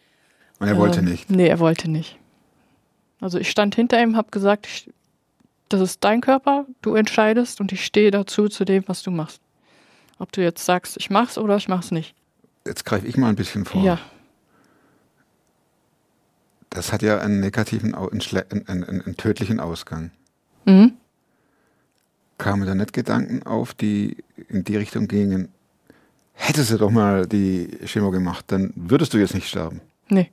Und 0.64 0.70
er 0.70 0.78
wollte 0.78 1.00
Ähm, 1.00 1.06
nicht. 1.06 1.30
Nee, 1.30 1.48
er 1.48 1.60
wollte 1.60 1.90
nicht. 1.90 2.18
Also 3.22 3.38
ich 3.40 3.50
stand 3.50 3.76
hinter 3.76 4.02
ihm, 4.02 4.18
habe 4.18 4.32
gesagt, 4.32 4.68
ich, 4.68 4.90
das 5.70 5.82
ist 5.82 6.04
dein 6.04 6.22
Körper, 6.22 6.66
du 6.82 6.96
entscheidest 6.96 7.62
und 7.62 7.72
ich 7.72 7.86
stehe 7.86 8.12
dazu 8.12 8.50
zu 8.50 8.66
dem, 8.66 8.84
was 8.88 9.02
du 9.04 9.12
machst. 9.12 9.42
Ob 10.20 10.32
du 10.32 10.42
jetzt 10.42 10.66
sagst, 10.66 10.98
ich 10.98 11.10
mach's 11.10 11.38
oder 11.38 11.56
ich 11.58 11.68
mach's 11.68 11.92
nicht. 11.92 12.16
Jetzt 12.66 12.86
greife 12.86 13.08
ich 13.08 13.18
mal 13.18 13.30
ein 13.30 13.36
bisschen 13.36 13.66
vor. 13.66 13.84
Ja, 13.84 14.00
Das 16.70 16.92
hat 16.92 17.02
ja 17.02 17.20
einen 17.20 17.40
negativen, 17.40 17.94
einen, 17.96 18.68
einen, 18.68 18.84
einen 19.02 19.18
tödlichen 19.18 19.60
Ausgang. 19.60 20.12
mhm. 20.66 20.94
Kamen 22.40 22.66
da 22.68 22.74
nicht 22.76 22.94
Gedanken 22.94 23.44
auf, 23.44 23.74
die 23.74 24.18
in 24.50 24.64
die 24.64 24.76
Richtung 24.76 25.08
gingen? 25.08 25.50
Hättest 26.34 26.72
du 26.72 26.78
doch 26.78 26.90
mal 26.90 27.28
die 27.28 27.68
Chemo 27.86 28.10
gemacht, 28.12 28.46
dann 28.48 28.74
würdest 28.76 29.14
du 29.14 29.18
jetzt 29.20 29.36
nicht 29.36 29.48
sterben. 29.48 29.80
nee, 30.10 30.32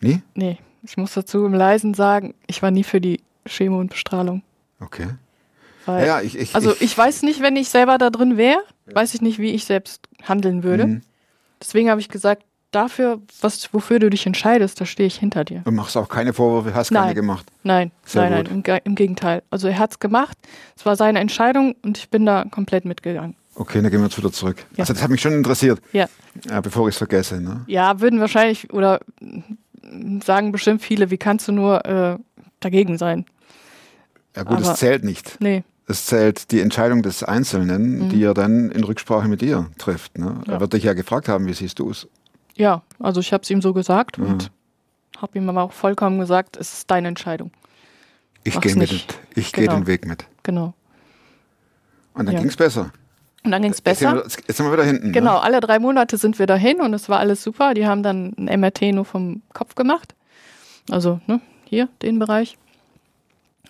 Nie? 0.00 0.22
nee. 0.34 0.58
Ich 0.86 0.96
muss 0.98 1.14
dazu 1.14 1.46
im 1.46 1.54
Leisen 1.54 1.94
sagen, 1.94 2.34
ich 2.46 2.60
war 2.60 2.70
nie 2.70 2.84
für 2.84 3.00
die 3.00 3.20
Chemo 3.46 3.78
und 3.80 3.88
Bestrahlung. 3.88 4.42
Okay. 4.80 5.06
Weil, 5.86 6.06
Ja, 6.06 6.20
ich, 6.20 6.36
ich, 6.38 6.54
also 6.54 6.72
ich, 6.72 6.82
ich 6.82 6.98
weiß 6.98 7.22
nicht, 7.22 7.40
wenn 7.40 7.56
ich 7.56 7.70
selber 7.70 7.96
da 7.96 8.10
drin 8.10 8.36
wäre, 8.36 8.58
weiß 8.92 9.14
ich 9.14 9.22
nicht, 9.22 9.38
wie 9.38 9.50
ich 9.52 9.64
selbst 9.64 10.06
handeln 10.22 10.62
würde. 10.62 10.86
Mhm. 10.86 11.00
Deswegen 11.60 11.88
habe 11.88 12.00
ich 12.02 12.10
gesagt, 12.10 12.42
dafür, 12.70 13.22
was, 13.40 13.72
wofür 13.72 13.98
du 13.98 14.10
dich 14.10 14.26
entscheidest, 14.26 14.78
da 14.78 14.84
stehe 14.84 15.06
ich 15.06 15.16
hinter 15.16 15.44
dir. 15.44 15.62
Und 15.64 15.74
machst 15.74 15.96
auch 15.96 16.08
keine 16.10 16.34
Vorwürfe, 16.34 16.74
hast 16.76 16.90
keine 16.90 17.06
Nein. 17.06 17.14
gemacht. 17.14 17.46
Nein, 17.62 17.90
Sehr 18.04 18.22
nein, 18.24 18.32
nein, 18.32 18.44
gut. 18.44 18.52
im, 18.52 18.62
Ge- 18.62 18.80
im 18.84 18.94
Gegenteil. 18.94 19.42
Also 19.50 19.68
er 19.68 19.78
hat 19.78 19.92
es 19.92 19.98
gemacht, 20.00 20.36
es 20.76 20.84
war 20.84 20.96
seine 20.96 21.18
Entscheidung 21.20 21.76
und 21.82 21.96
ich 21.96 22.10
bin 22.10 22.26
da 22.26 22.44
komplett 22.50 22.84
mitgegangen. 22.84 23.36
Okay, 23.54 23.80
dann 23.80 23.90
gehen 23.90 24.00
wir 24.00 24.06
jetzt 24.08 24.18
wieder 24.18 24.32
zurück. 24.32 24.66
Ja. 24.72 24.80
Also 24.80 24.92
das 24.92 25.02
hat 25.02 25.10
mich 25.10 25.22
schon 25.22 25.32
interessiert, 25.32 25.80
Ja. 25.92 26.08
äh, 26.50 26.60
bevor 26.60 26.88
ich 26.88 26.94
es 26.94 26.98
vergesse. 26.98 27.40
Ne? 27.40 27.62
Ja, 27.68 28.00
würden 28.00 28.20
wahrscheinlich 28.20 28.70
oder 28.72 29.00
sagen 30.24 30.52
bestimmt 30.52 30.82
viele, 30.82 31.10
wie 31.10 31.16
kannst 31.18 31.48
du 31.48 31.52
nur 31.52 31.84
äh, 31.84 32.18
dagegen 32.60 32.98
sein? 32.98 33.24
Ja 34.36 34.42
gut, 34.42 34.60
es 34.60 34.74
zählt 34.76 35.04
nicht. 35.04 35.36
Nee, 35.40 35.62
Es 35.86 36.06
zählt 36.06 36.50
die 36.50 36.60
Entscheidung 36.60 37.02
des 37.02 37.22
Einzelnen, 37.22 38.06
Mhm. 38.06 38.08
die 38.08 38.22
er 38.24 38.32
dann 38.34 38.70
in 38.70 38.84
Rücksprache 38.84 39.28
mit 39.28 39.42
dir 39.42 39.70
trifft. 39.78 40.16
Ne? 40.18 40.40
Ja. 40.46 40.54
Er 40.54 40.60
wird 40.60 40.72
dich 40.72 40.82
ja 40.84 40.94
gefragt 40.94 41.28
haben, 41.28 41.46
wie 41.46 41.52
siehst 41.54 41.78
du 41.78 41.90
es? 41.90 42.08
ja, 42.56 42.82
also 43.00 43.20
ich 43.20 43.32
habe 43.32 43.42
es 43.42 43.50
ihm 43.50 43.60
so 43.60 43.72
gesagt 43.74 44.16
Mhm. 44.18 44.26
und 44.26 44.50
habe 45.18 45.36
ihm 45.38 45.48
aber 45.48 45.62
auch 45.62 45.72
vollkommen 45.72 46.18
gesagt, 46.20 46.56
es 46.56 46.72
ist 46.72 46.90
deine 46.90 47.08
Entscheidung. 47.08 47.50
Ich 48.44 48.60
gehe 48.60 48.76
mit, 48.76 48.90
ich 49.34 49.52
gehe 49.52 49.64
Genau. 49.66 49.78
den 49.78 49.86
Weg 49.86 50.06
mit. 50.06 50.24
Genau. 50.42 50.74
Und 52.14 52.26
dann 52.26 52.34
Ja. 52.34 52.40
ging 52.40 52.48
es 52.48 52.56
besser. 52.56 52.90
Und 53.44 53.50
dann 53.50 53.60
ging 53.62 53.72
es 53.72 53.82
Jetzt 53.84 53.98
sind, 54.00 54.10
besser. 54.10 54.16
wir, 54.16 54.22
jetzt 54.48 54.56
sind 54.56 54.66
wir 54.66 54.72
wieder 54.72 54.84
hinten. 54.84 55.12
Genau, 55.12 55.34
Ne? 55.34 55.42
alle 55.42 55.60
drei 55.60 55.78
Monate 55.78 56.16
sind 56.16 56.38
wir 56.38 56.46
dahin 56.46 56.80
und 56.80 56.94
es 56.94 57.08
war 57.08 57.18
alles 57.18 57.42
super. 57.42 57.74
Die 57.74 57.86
haben 57.86 58.02
dann 58.02 58.32
ein 58.38 58.60
MRT 58.60 58.82
nur 58.94 59.04
vom 59.04 59.42
Kopf 59.52 59.74
gemacht. 59.74 60.14
Also 60.90 61.20
ne, 61.26 61.40
hier, 61.64 61.88
den 62.02 62.18
Bereich. 62.18 62.56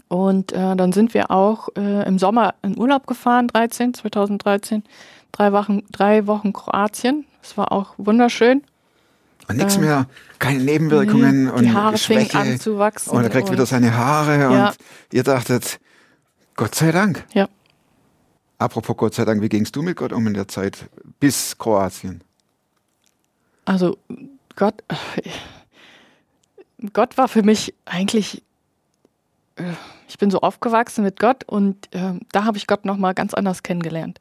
Und 0.09 0.53
äh, 0.53 0.77
dann 0.77 0.93
sind 0.93 1.13
wir 1.15 1.31
auch 1.31 1.69
äh, 1.77 2.07
im 2.07 2.19
Sommer 2.19 2.55
in 2.63 2.79
Urlaub 2.79 3.07
gefahren, 3.07 3.49
13, 3.49 3.95
2013. 3.95 4.85
Drei 5.33 5.53
Wochen, 5.53 5.83
drei 5.91 6.27
Wochen 6.29 6.53
Kroatien. 6.53 7.25
Es 7.43 7.57
war 7.57 7.73
auch 7.73 7.95
wunderschön. 7.97 8.63
Und 9.49 9.57
nichts 9.57 9.77
äh, 9.77 9.81
mehr, 9.81 10.07
keine 10.39 10.61
Nebenwirkungen 10.63 11.51
und 11.51 11.65
die 11.65 11.73
Haare 11.73 11.99
fingen 11.99 12.23
Schwäche. 12.27 12.39
an 12.39 12.61
zu 12.61 12.79
wachsen. 12.79 13.11
Und 13.11 13.25
er 13.25 13.31
kriegt 13.31 13.51
wieder 13.51 13.67
seine 13.67 13.97
Haare 13.97 14.39
Ja. 14.39 14.69
und 14.69 14.77
ihr 15.13 15.23
dachtet, 15.25 15.81
Gott 16.55 16.75
sei 16.77 16.93
Dank. 16.93 17.25
Ja. 17.35 17.49
Apropos 18.65 18.97
Gott 18.97 19.13
sei 19.13 19.27
Dank, 19.27 19.43
wie 19.43 19.51
gingst 19.51 19.77
du 19.77 19.83
mit 19.83 19.99
Gott 19.99 20.15
um 20.15 20.27
in 20.27 20.33
der 20.33 20.49
Zeit 20.49 20.89
bis 21.21 21.59
Kroatien? 21.59 22.23
Also 23.67 23.99
Gott, 24.57 24.83
Gott 26.95 27.19
war 27.19 27.29
für 27.29 27.43
mich 27.43 27.75
eigentlich, 27.85 28.43
äh, 29.57 29.65
ich 30.09 30.17
bin 30.17 30.31
so 30.31 30.41
aufgewachsen 30.41 31.05
mit 31.05 31.21
Gott 31.21 31.45
und 31.45 31.91
ähm, 31.93 32.23
da 32.33 32.45
habe 32.45 32.57
ich 32.57 32.67
Gott 32.67 32.87
noch 32.87 32.97
mal 32.97 33.13
ganz 33.13 33.35
anders 33.35 33.63
kennengelernt. 33.63 34.19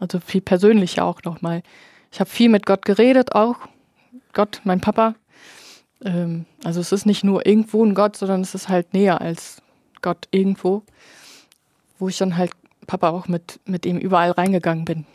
Also 0.00 0.18
viel 0.18 0.40
persönlicher 0.40 1.04
auch 1.04 1.22
noch 1.22 1.40
mal. 1.40 1.62
Ich 2.10 2.18
habe 2.18 2.28
viel 2.28 2.48
mit 2.48 2.66
Gott 2.66 2.84
geredet 2.84 3.36
auch. 3.36 3.54
Gott, 4.32 4.62
mein 4.64 4.80
Papa. 4.80 5.14
Ähm, 6.04 6.44
also 6.64 6.80
es 6.80 6.90
ist 6.90 7.06
nicht 7.06 7.22
nur 7.22 7.46
irgendwo 7.46 7.84
ein 7.84 7.94
Gott, 7.94 8.16
sondern 8.16 8.40
es 8.40 8.52
ist 8.52 8.68
halt 8.68 8.94
näher 8.94 9.20
als 9.20 9.62
Gott 10.02 10.26
irgendwo, 10.32 10.82
wo 12.00 12.08
ich 12.08 12.18
dann 12.18 12.36
halt 12.36 12.50
Papa 12.86 13.10
auch 13.10 13.28
mit, 13.28 13.60
mit 13.64 13.86
ihm 13.86 13.98
überall 13.98 14.30
reingegangen 14.30 14.84
bin. 14.84 15.06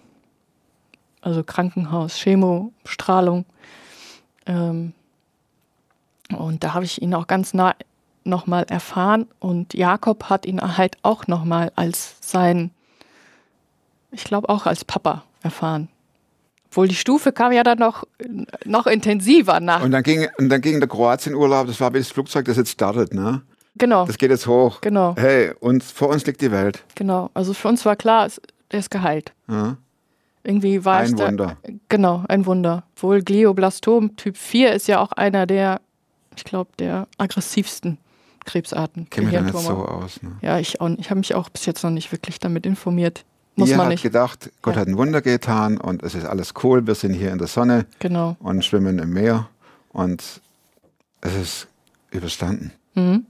Also 1.21 1.43
Krankenhaus, 1.43 2.15
Chemo, 2.15 2.73
Strahlung. 2.85 3.45
Ähm, 4.45 4.93
und 6.35 6.63
da 6.63 6.73
habe 6.73 6.85
ich 6.85 7.01
ihn 7.01 7.13
auch 7.13 7.27
ganz 7.27 7.53
nah 7.53 7.75
nochmal 8.23 8.65
erfahren. 8.69 9.27
Und 9.39 9.73
Jakob 9.73 10.29
hat 10.29 10.45
ihn 10.45 10.61
halt 10.77 10.97
auch 11.03 11.27
nochmal 11.27 11.71
als 11.75 12.15
sein, 12.21 12.71
ich 14.11 14.23
glaube 14.23 14.49
auch 14.49 14.65
als 14.65 14.85
Papa 14.85 15.23
erfahren. 15.43 15.89
Obwohl 16.67 16.87
die 16.87 16.95
Stufe 16.95 17.33
kam 17.33 17.51
ja 17.51 17.63
dann 17.63 17.79
noch, 17.79 18.05
noch 18.63 18.87
intensiver 18.87 19.59
nach. 19.59 19.83
Und 19.83 19.91
dann 19.91 20.03
ging, 20.03 20.27
und 20.37 20.47
dann 20.49 20.61
ging 20.61 20.79
der 20.79 20.87
Kroatien-Urlaub, 20.87 21.67
das 21.67 21.81
war 21.81 21.93
wie 21.93 21.97
das 21.97 22.07
Flugzeug, 22.07 22.45
das 22.45 22.55
jetzt 22.55 22.71
startet, 22.71 23.13
ne? 23.13 23.41
Genau, 23.75 24.05
Das 24.05 24.17
geht 24.17 24.31
jetzt 24.31 24.47
hoch. 24.47 24.81
genau, 24.81 25.15
Hey, 25.17 25.51
und 25.59 25.83
vor 25.83 26.09
uns 26.09 26.25
liegt 26.25 26.41
die 26.41 26.51
Welt. 26.51 26.83
genau. 26.95 27.29
Also 27.33 27.53
für 27.53 27.67
uns 27.67 27.85
war 27.85 27.95
klar, 27.95 28.25
es- 28.25 28.41
er 28.69 28.79
ist 28.79 28.91
geheilt. 28.91 29.33
Ja? 29.49 29.77
Irgendwie 30.43 30.83
war 30.85 31.03
es 31.03 31.11
Ein 31.11 31.17
da- 31.17 31.27
Wunder. 31.27 31.57
Genau, 31.89 32.23
ein 32.27 32.45
Wunder. 32.45 32.83
Wohl 32.95 33.21
Glioblastom 33.21 34.15
Typ 34.15 34.37
4 34.37 34.73
ist 34.73 34.87
ja 34.87 34.99
auch 34.99 35.11
einer 35.11 35.45
der, 35.45 35.81
ich 36.35 36.43
glaube, 36.45 36.71
der 36.79 37.07
aggressivsten 37.17 37.97
Krebsarten. 38.45 39.07
Kenne 39.11 39.27
mich 39.27 39.35
da 39.35 39.41
nicht 39.41 39.57
so 39.57 39.73
aus. 39.85 40.23
Ne? 40.23 40.31
Ja, 40.41 40.57
ich, 40.57 40.81
auch, 40.81 40.89
ich 40.97 41.09
habe 41.11 41.19
mich 41.19 41.35
auch 41.35 41.49
bis 41.49 41.65
jetzt 41.67 41.83
noch 41.83 41.91
nicht 41.91 42.11
wirklich 42.11 42.39
damit 42.39 42.65
informiert. 42.65 43.23
Muss 43.55 43.69
Ihr 43.69 43.75
man 43.75 43.85
habt 43.87 43.91
nicht. 43.91 44.01
gedacht, 44.03 44.49
Gott 44.63 44.75
Ja. 44.75 44.81
hat 44.81 44.87
ein 44.87 44.97
Wunder 44.97 45.21
getan 45.21 45.77
und 45.77 46.01
es 46.01 46.15
ist 46.15 46.25
alles 46.25 46.53
cool. 46.63 46.87
Wir 46.87 46.95
sind 46.95 47.13
hier 47.13 47.31
in 47.31 47.37
der 47.37 47.47
Sonne 47.47 47.85
Genau. 47.99 48.35
und 48.39 48.65
schwimmen 48.65 48.97
im 48.97 49.11
Meer 49.13 49.47
und 49.89 50.41
es 51.19 51.35
ist 51.35 51.67
überstanden. 52.09 52.71
Mhm. 52.95 53.25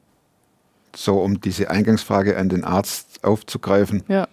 So, 0.96 1.20
um 1.20 1.40
diese 1.42 1.70
Eingangsfrage 1.70 2.38
an 2.38 2.50
den 2.50 2.64
Arzt 2.64 3.24
aufzugreifen. 3.24 4.04
Ja, 4.08 4.28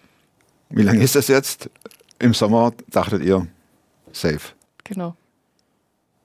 Wie 0.70 0.82
lange 0.82 1.02
ist 1.02 1.14
das 1.14 1.28
jetzt? 1.28 1.70
Im 2.18 2.34
Sommer 2.34 2.72
dachtet 2.88 3.22
ihr, 3.22 3.46
safe. 4.12 4.52
genau. 4.84 5.14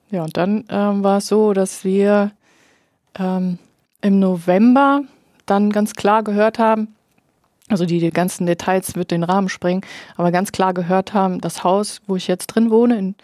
Ja, 0.10 0.24
und 0.24 0.38
dann 0.38 0.66
ähm, 0.70 1.04
war 1.04 1.18
es 1.18 1.28
so, 1.28 1.54
dass 1.54 1.84
wir 1.84 2.32
ähm, 3.18 3.58
im 4.02 4.20
November 4.20 5.04
dann 5.46 5.72
ganz 5.72 5.94
klar 5.96 6.24
gehört 6.24 6.60
haben, 6.60 6.96
also 7.70 7.86
die, 7.86 8.00
die 8.00 8.12
ganzen 8.12 8.46
Details 8.46 8.96
wird 8.96 9.12
den 9.12 9.24
Rahmen 9.24 9.50
sprengen, 9.50 9.82
aber 10.16 10.32
ganz 10.32 10.52
klar 10.52 10.74
gehört 10.74 11.14
haben, 11.14 11.42
das 11.42 11.64
Haus, 11.64 12.02
wo 12.08 12.16
ich 12.16 12.28
jetzt 12.28 12.48
drin 12.48 12.70
wohne, 12.70 12.98
in, 12.98 13.16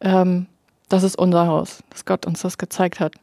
ähm, 0.00 0.46
das 0.88 1.02
ist 1.02 1.16
unser 1.16 1.46
Haus, 1.46 1.82
dass 1.90 2.04
Gott 2.04 2.26
uns 2.26 2.42
das 2.42 2.58
gezeigt 2.58 3.00
hat. 3.00 3.14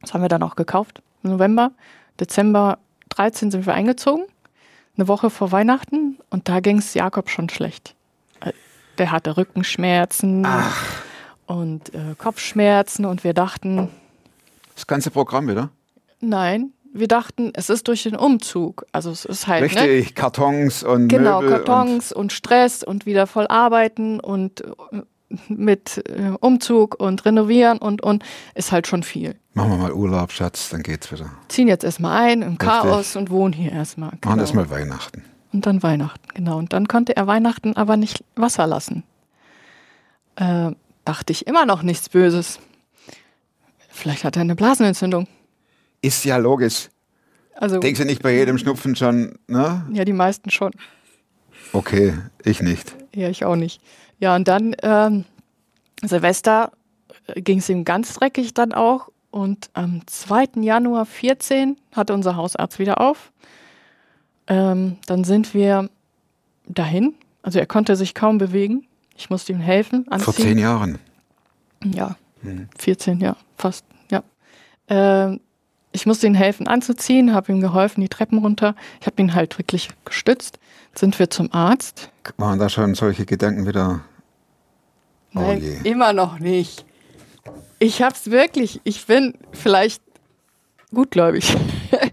Das 0.00 0.14
haben 0.14 0.22
wir 0.22 0.28
dann 0.28 0.42
auch 0.42 0.56
gekauft 0.56 1.02
im 1.22 1.30
November. 1.30 1.72
Dezember 2.20 2.78
13 3.10 3.50
sind 3.50 3.66
wir 3.66 3.74
eingezogen, 3.74 4.24
eine 4.96 5.08
Woche 5.08 5.30
vor 5.30 5.52
Weihnachten 5.52 6.18
und 6.30 6.48
da 6.48 6.60
ging 6.60 6.78
es 6.78 6.94
Jakob 6.94 7.28
schon 7.30 7.48
schlecht. 7.48 7.94
Äh, 8.40 8.52
Der 8.98 9.10
hatte 9.10 9.36
Rückenschmerzen 9.36 10.46
und 11.46 11.94
äh, 11.94 12.14
Kopfschmerzen 12.18 13.04
und 13.04 13.24
wir 13.24 13.34
dachten, 13.34 13.88
Das 14.74 14.86
ganze 14.86 15.10
Programm 15.10 15.48
wieder? 15.48 15.70
nein, 16.20 16.72
wir 16.92 17.08
dachten, 17.08 17.50
es 17.54 17.68
ist 17.68 17.88
durch 17.88 18.04
den 18.04 18.16
Umzug. 18.16 18.86
Also 18.90 19.10
es 19.10 19.26
ist 19.26 19.46
halt, 19.46 19.60
ne? 19.74 19.82
Richtig, 19.82 20.14
Kartons 20.14 20.82
und 20.82 21.08
Genau, 21.08 21.42
Möbel. 21.42 21.58
Kartons 21.58 22.10
und, 22.10 22.32
Stress 22.32 22.82
und 22.82 23.04
wieder 23.04 23.26
voll 23.26 23.46
arbeiten 23.48 24.18
und 24.18 24.62
äh, 24.62 25.02
mit 25.48 26.02
äh, 26.08 26.32
Umzug 26.40 26.94
und 27.00 27.24
renovieren 27.24 27.78
und 27.78 28.02
und 28.02 28.24
ist 28.54 28.72
halt 28.72 28.86
schon 28.86 29.02
viel. 29.02 29.34
Machen 29.54 29.70
wir 29.70 29.76
mal 29.78 29.92
Urlaub, 29.92 30.30
Schatz, 30.32 30.68
dann 30.70 30.82
geht's 30.82 31.10
wieder. 31.10 31.30
Ziehen 31.48 31.68
jetzt 31.68 31.84
erstmal 31.84 32.22
ein 32.22 32.42
im 32.42 32.58
Chaos 32.58 33.16
und 33.16 33.30
wohnen 33.30 33.52
hier 33.52 33.72
erstmal. 33.72 34.10
Machen 34.10 34.20
Genau. 34.22 34.38
erstmal 34.40 34.70
Weihnachten. 34.70 35.24
Und 35.52 35.64
dann 35.66 35.82
Weihnachten, 35.82 36.28
genau. 36.34 36.58
Und 36.58 36.72
dann 36.72 36.86
konnte 36.86 37.16
er 37.16 37.26
Weihnachten 37.26 37.74
aber 37.76 37.96
nicht 37.96 38.22
Wasser 38.34 38.66
lassen. 38.66 39.04
Äh, 40.36 40.72
dachte 41.04 41.32
ich 41.32 41.46
immer 41.46 41.64
noch 41.66 41.82
nichts 41.82 42.08
Böses. 42.08 42.58
Vielleicht 43.88 44.24
hat 44.24 44.36
er 44.36 44.42
eine 44.42 44.54
Blasenentzündung. 44.56 45.26
Ist 46.02 46.24
ja 46.24 46.36
logisch. 46.36 46.88
Also, 47.54 47.78
Denkst 47.80 47.98
du 48.00 48.04
nicht 48.04 48.22
bei 48.22 48.34
jedem 48.34 48.58
Schnupfen 48.58 48.94
schon, 48.96 49.38
ne? 49.46 49.86
ja, 49.92 50.04
die 50.04 50.12
meisten 50.12 50.50
schon. 50.50 50.72
Okay, 51.72 52.14
ich 52.44 52.62
nicht. 52.62 52.94
Ja, 53.14 53.28
ich 53.28 53.44
auch 53.44 53.56
nicht. 53.56 53.80
Ja, 54.18 54.34
und 54.34 54.48
dann 54.48 54.74
ähm, 54.82 55.24
Silvester 56.02 56.72
ging 57.34 57.58
es 57.58 57.68
ihm 57.68 57.84
ganz 57.84 58.14
dreckig 58.14 58.54
dann 58.54 58.72
auch. 58.72 59.08
Und 59.30 59.70
am 59.74 60.06
2. 60.06 60.60
Januar 60.62 61.04
14 61.04 61.76
hatte 61.92 62.14
unser 62.14 62.36
Hausarzt 62.36 62.78
wieder 62.78 63.00
auf. 63.00 63.32
Ähm, 64.46 64.96
dann 65.06 65.24
sind 65.24 65.52
wir 65.52 65.90
dahin. 66.66 67.14
Also 67.42 67.58
er 67.58 67.66
konnte 67.66 67.96
sich 67.96 68.14
kaum 68.14 68.38
bewegen. 68.38 68.86
Ich 69.16 69.30
musste 69.30 69.52
ihm 69.52 69.60
helfen. 69.60 70.06
Anziehen. 70.08 70.24
Vor 70.24 70.34
zehn 70.34 70.58
Jahren. 70.58 70.98
Ja, 71.84 72.16
14, 72.78 73.20
ja, 73.20 73.36
fast, 73.56 73.84
ja. 74.10 74.22
Ähm, 74.88 75.40
ich 75.96 76.06
musste 76.06 76.26
ihm 76.26 76.34
helfen 76.34 76.68
anzuziehen, 76.68 77.32
habe 77.32 77.50
ihm 77.52 77.60
geholfen, 77.60 78.00
die 78.02 78.08
Treppen 78.08 78.38
runter. 78.38 78.74
Ich 79.00 79.06
habe 79.06 79.20
ihn 79.22 79.34
halt 79.34 79.58
wirklich 79.58 79.88
gestützt. 80.04 80.58
Sind 80.94 81.18
wir 81.18 81.30
zum 81.30 81.52
Arzt. 81.52 82.10
Waren 82.36 82.58
da 82.58 82.68
schon 82.68 82.94
solche 82.94 83.24
Gedanken 83.26 83.66
wieder? 83.66 84.00
Oh 85.34 85.40
Nein, 85.40 85.60
je. 85.62 85.90
immer 85.90 86.12
noch 86.12 86.38
nicht. 86.38 86.84
Ich 87.78 88.02
hab's 88.02 88.30
wirklich. 88.30 88.80
Ich 88.84 89.06
bin 89.06 89.34
vielleicht 89.52 90.02
gutgläubig. 90.94 91.56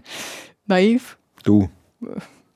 Naiv, 0.66 1.18
Du. 1.42 1.68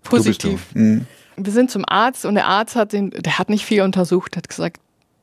positiv. 0.03 0.39
Du 0.73 0.75
bist 0.75 0.75
du. 0.75 0.79
Hm. 0.79 1.07
Wir 1.37 1.53
sind 1.53 1.71
zum 1.71 1.85
Arzt 1.87 2.25
und 2.25 2.35
der 2.35 2.47
Arzt 2.47 2.75
hat 2.75 2.93
den, 2.93 3.11
der 3.11 3.39
hat 3.39 3.49
nicht 3.49 3.65
viel 3.65 3.83
untersucht, 3.83 4.37
hat 4.37 4.49
gesagt, 4.49 4.81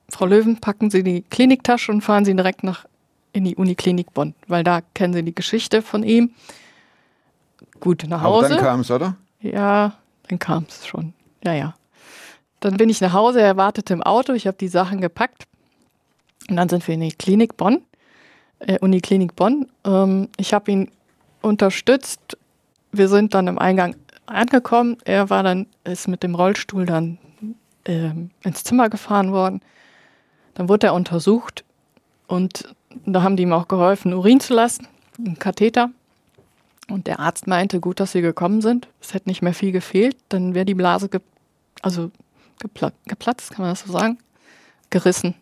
Frau 0.10 0.26
Löwen, 0.28 0.62
packen 0.62 0.90
Sie 0.92 1.04
die 1.04 1.24
Kliniktasche 1.24 1.92
und 1.92 2.02
fahren 2.02 2.26
Sie 2.26 2.36
direkt 2.36 2.64
nach 2.64 2.86
in 3.36 3.44
die 3.44 3.56
Uniklinik 3.56 4.14
Bonn, 4.14 4.34
weil 4.48 4.64
da 4.64 4.82
kennen 4.94 5.14
Sie 5.14 5.24
die 5.24 5.36
Geschichte 5.36 5.82
von 5.82 6.04
ihm. 6.04 6.32
Gut, 7.82 8.06
nach 8.08 8.22
Aber 8.22 8.36
Hause. 8.38 8.50
dann 8.50 8.60
kam 8.60 8.80
es, 8.80 8.90
oder? 8.90 9.18
Ja, 9.42 9.94
dann 10.30 10.40
kam 10.40 10.66
es 10.70 10.88
schon. 10.88 11.14
Ja, 11.44 11.54
ja. 11.54 11.76
Dann 12.62 12.78
bin 12.78 12.90
ich 12.90 13.02
nach 13.02 13.12
Hause, 13.12 13.42
er 13.42 13.58
wartete 13.58 13.94
im 13.94 14.02
Auto, 14.02 14.32
ich 14.34 14.48
habe 14.48 14.58
die 14.58 14.70
Sachen 14.70 15.02
gepackt. 15.02 15.44
Und 16.50 16.56
dann 16.56 16.70
sind 16.70 16.88
wir 16.88 16.96
in 16.96 17.02
die 17.02 17.12
Klinik 17.12 17.58
Bonn, 17.58 17.82
äh, 18.60 18.80
Uniklinik 18.80 19.36
Bonn. 19.36 19.68
Ähm, 19.84 20.30
ich 20.38 20.54
habe 20.54 20.72
ihn 20.72 20.92
unterstützt. 21.42 22.38
Wir 22.94 23.10
sind 23.10 23.34
dann 23.34 23.48
im 23.48 23.60
Eingang 23.60 23.96
angekommen. 24.28 24.98
Er 25.04 25.30
war 25.30 25.44
dann, 25.44 25.68
ist 25.84 26.08
mit 26.08 26.24
dem 26.24 26.36
Rollstuhl 26.36 26.86
dann 26.86 27.18
ähm, 27.84 28.32
ins 28.44 28.64
Zimmer 28.64 28.90
gefahren 28.90 29.34
worden. 29.34 29.62
Dann 30.54 30.70
wurde 30.70 30.88
er 30.88 30.94
untersucht 30.94 31.66
und 32.28 32.74
da 33.06 33.24
haben 33.24 33.36
die 33.36 33.44
ihm 33.44 33.54
auch 33.54 33.68
geholfen, 33.68 34.14
Urin 34.14 34.40
zu 34.40 34.54
lassen, 34.54 34.88
einen 35.18 35.40
Katheter. 35.40 35.90
Und 36.90 37.08
der 37.08 37.20
Arzt 37.20 37.48
meinte, 37.48 37.80
gut, 37.80 38.00
dass 38.00 38.12
sie 38.12 38.22
gekommen 38.22 38.62
sind. 38.62 38.88
Es 39.02 39.14
hätte 39.14 39.28
nicht 39.28 39.42
mehr 39.42 39.56
viel 39.56 39.72
gefehlt, 39.72 40.18
dann 40.30 40.54
wäre 40.54 40.66
die 40.66 40.76
Blase 40.76 41.10
ge 41.10 41.20
also 41.82 42.12
gepla 42.60 42.92
geplatzt, 43.06 43.52
kann 43.52 43.64
man 43.64 43.72
das 43.72 43.82
so 43.82 43.92
sagen? 43.92 44.18
Gerissen, 44.90 45.36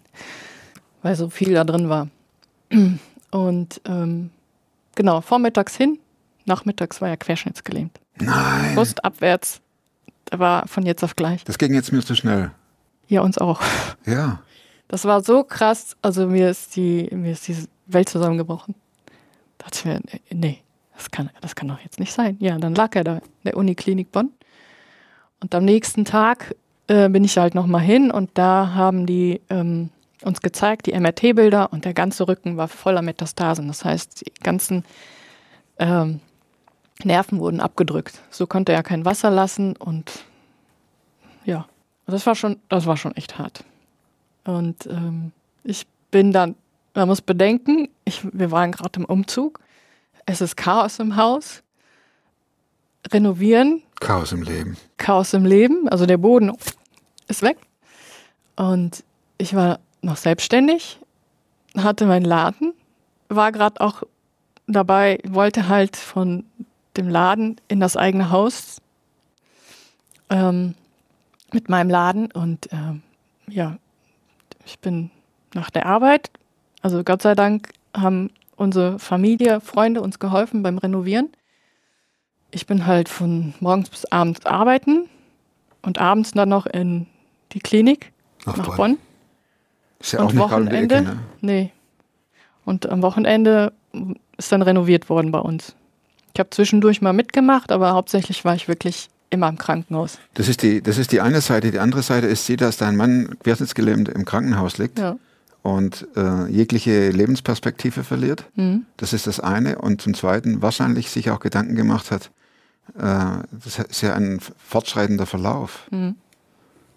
weil 1.01 1.15
so 1.15 1.29
viel 1.29 1.53
da 1.53 1.63
drin 1.63 1.89
war. 1.89 2.07
Und 3.31 3.81
ähm, 3.85 4.29
genau, 4.95 5.21
vormittags 5.21 5.75
hin, 5.75 5.99
nachmittags 6.45 7.01
war 7.01 7.09
er 7.09 7.17
querschnittsgelähmt. 7.17 7.99
Nein. 8.19 8.75
Brust 8.75 9.03
abwärts, 9.03 9.61
war 10.31 10.67
von 10.67 10.85
jetzt 10.85 11.03
auf 11.03 11.15
gleich. 11.15 11.43
Das 11.43 11.57
ging 11.57 11.73
jetzt 11.73 11.91
mir 11.91 12.03
zu 12.03 12.15
schnell. 12.15 12.51
Ja, 13.07 13.21
uns 13.21 13.37
auch. 13.37 13.61
Ja. 14.05 14.41
Das 14.93 15.05
war 15.05 15.23
so 15.23 15.43
krass, 15.43 15.97
also 16.03 16.27
mir 16.27 16.51
ist 16.51 16.75
die, 16.75 17.09
mir 17.11 17.31
ist 17.31 17.47
die 17.47 17.57
Welt 17.87 18.09
zusammengebrochen. 18.09 18.75
Da 19.57 19.65
dachte 19.65 19.79
ich 19.79 19.85
mir, 19.85 20.01
nee, 20.29 20.59
das 20.93 21.09
kann, 21.09 21.31
das 21.41 21.55
kann 21.55 21.67
doch 21.67 21.79
jetzt 21.79 21.99
nicht 21.99 22.13
sein. 22.13 22.37
Ja, 22.39 22.59
dann 22.59 22.75
lag 22.75 22.95
er 22.95 23.03
da 23.03 23.15
in 23.15 23.21
der 23.43 23.57
Uniklinik 23.57 24.11
Bonn. 24.11 24.29
Und 25.41 25.55
am 25.55 25.65
nächsten 25.65 26.05
Tag 26.05 26.53
äh, 26.85 27.09
bin 27.09 27.23
ich 27.23 27.35
halt 27.39 27.55
nochmal 27.55 27.81
hin 27.81 28.11
und 28.11 28.29
da 28.35 28.75
haben 28.75 29.07
die 29.07 29.41
ähm, 29.49 29.89
uns 30.21 30.41
gezeigt, 30.41 30.85
die 30.85 30.93
MRT-Bilder 30.93 31.73
und 31.73 31.85
der 31.85 31.95
ganze 31.95 32.27
Rücken 32.27 32.57
war 32.57 32.67
voller 32.67 33.01
Metastasen. 33.01 33.67
Das 33.69 33.83
heißt, 33.83 34.27
die 34.27 34.43
ganzen 34.43 34.85
ähm, 35.79 36.19
Nerven 37.03 37.39
wurden 37.39 37.61
abgedrückt. 37.61 38.21
So 38.29 38.45
konnte 38.45 38.73
er 38.73 38.83
kein 38.83 39.05
Wasser 39.05 39.31
lassen 39.31 39.75
und 39.75 40.23
ja, 41.45 41.65
das 42.05 42.27
war 42.27 42.35
schon, 42.35 42.59
das 42.69 42.85
war 42.85 42.95
schon 42.95 43.15
echt 43.15 43.39
hart. 43.39 43.65
Und 44.43 44.85
ähm, 44.87 45.31
ich 45.63 45.87
bin 46.11 46.31
dann, 46.31 46.55
man 46.93 47.07
muss 47.07 47.21
bedenken, 47.21 47.89
ich, 48.05 48.21
wir 48.31 48.51
waren 48.51 48.71
gerade 48.71 48.99
im 48.99 49.05
Umzug. 49.05 49.59
Es 50.25 50.41
ist 50.41 50.57
Chaos 50.57 50.99
im 50.99 51.15
Haus. 51.15 51.63
Renovieren, 53.11 53.83
Chaos 53.99 54.31
im 54.33 54.41
Leben. 54.43 54.77
Chaos 54.97 55.33
im 55.33 55.45
Leben. 55.45 55.87
Also 55.89 56.05
der 56.05 56.17
Boden 56.17 56.51
ist 57.27 57.41
weg. 57.41 57.57
Und 58.55 59.03
ich 59.37 59.55
war 59.55 59.79
noch 60.01 60.17
selbstständig, 60.17 60.99
hatte 61.77 62.05
meinen 62.05 62.25
Laden, 62.25 62.73
war 63.29 63.51
gerade 63.51 63.79
auch 63.81 64.03
dabei, 64.67 65.19
wollte 65.25 65.69
halt 65.69 65.95
von 65.95 66.45
dem 66.97 67.07
Laden 67.07 67.59
in 67.67 67.79
das 67.79 67.97
eigene 67.97 68.29
Haus 68.29 68.81
ähm, 70.29 70.75
mit 71.51 71.69
meinem 71.69 71.89
Laden. 71.89 72.31
Und 72.31 72.69
ähm, 72.71 73.01
ja, 73.47 73.77
ich 74.65 74.79
bin 74.79 75.11
nach 75.53 75.69
der 75.69 75.85
Arbeit, 75.85 76.31
also 76.81 77.03
Gott 77.03 77.21
sei 77.21 77.35
Dank 77.35 77.69
haben 77.95 78.29
unsere 78.55 78.99
Familie, 78.99 79.61
Freunde 79.61 80.01
uns 80.01 80.19
geholfen 80.19 80.63
beim 80.63 80.77
Renovieren. 80.77 81.29
Ich 82.51 82.67
bin 82.67 82.85
halt 82.85 83.09
von 83.09 83.53
morgens 83.59 83.89
bis 83.89 84.05
abends 84.05 84.45
arbeiten 84.45 85.09
und 85.81 85.99
abends 85.99 86.31
dann 86.31 86.49
noch 86.49 86.65
in 86.65 87.07
die 87.51 87.59
Klinik 87.59 88.11
Nach 88.45 88.57
nach 88.57 88.65
Bonn. 88.65 88.75
Bonn. 88.75 88.97
Ist 89.99 90.13
ja 90.13 90.19
und 90.19 90.25
auch 90.25 90.31
nicht 90.31 90.41
Wochenende, 90.41 90.95
Ecke, 90.95 91.03
ne? 91.05 91.19
nee. 91.41 91.71
Und 92.65 92.89
am 92.89 93.01
Wochenende 93.01 93.73
ist 94.37 94.51
dann 94.51 94.61
renoviert 94.61 95.09
worden 95.09 95.31
bei 95.31 95.39
uns. 95.39 95.75
Ich 96.33 96.39
habe 96.39 96.49
zwischendurch 96.49 97.01
mal 97.01 97.13
mitgemacht, 97.13 97.71
aber 97.71 97.93
hauptsächlich 97.93 98.43
war 98.43 98.55
ich 98.55 98.67
wirklich 98.67 99.09
immer 99.33 99.49
im 99.49 99.57
Krankenhaus. 99.57 100.19
Das 100.35 100.47
ist, 100.47 100.61
die, 100.61 100.81
das 100.81 100.97
ist 100.97 101.11
die 101.11 101.19
eine 101.21 101.41
Seite. 101.41 101.71
Die 101.71 101.79
andere 101.79 102.01
Seite 102.03 102.27
ist 102.27 102.47
die, 102.47 102.55
dass 102.55 102.77
dein 102.77 102.95
Mann 102.95 103.37
querschnittsgelähmt 103.43 104.07
im 104.09 104.23
Krankenhaus 104.25 104.77
liegt 104.77 104.99
Ja. 104.99 105.17
und 105.63 106.07
äh, 106.15 106.45
jegliche 106.47 107.09
Lebensperspektive 107.09 108.03
verliert. 108.03 108.45
Mhm. 108.55 108.85
Das 108.97 109.11
ist 109.13 109.27
das 109.27 109.39
eine. 109.39 109.79
Und 109.79 110.01
zum 110.01 110.13
Zweiten 110.13 110.61
wahrscheinlich 110.61 111.09
sich 111.09 111.29
auch 111.31 111.39
Gedanken 111.39 111.75
gemacht 111.75 112.11
hat, 112.11 112.31
äh, 112.97 113.43
das 113.51 113.79
ist 113.79 114.01
ja 114.01 114.13
ein 114.13 114.39
fortschreitender 114.57 115.25
Verlauf. 115.25 115.87
Mhm. 115.91 116.15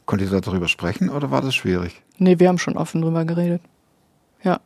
Konntet 0.04 0.30
ihr 0.30 0.40
darüber 0.40 0.68
sprechen 0.68 1.10
oder 1.10 1.30
war 1.32 1.42
das 1.42 1.54
schwierig? 1.56 2.00
Nee, 2.18 2.38
wir 2.38 2.48
haben 2.48 2.58
schon 2.58 2.76
offen 2.76 3.02
drüber 3.02 3.24
geredet. 3.24 3.60
Ja. 4.44 4.60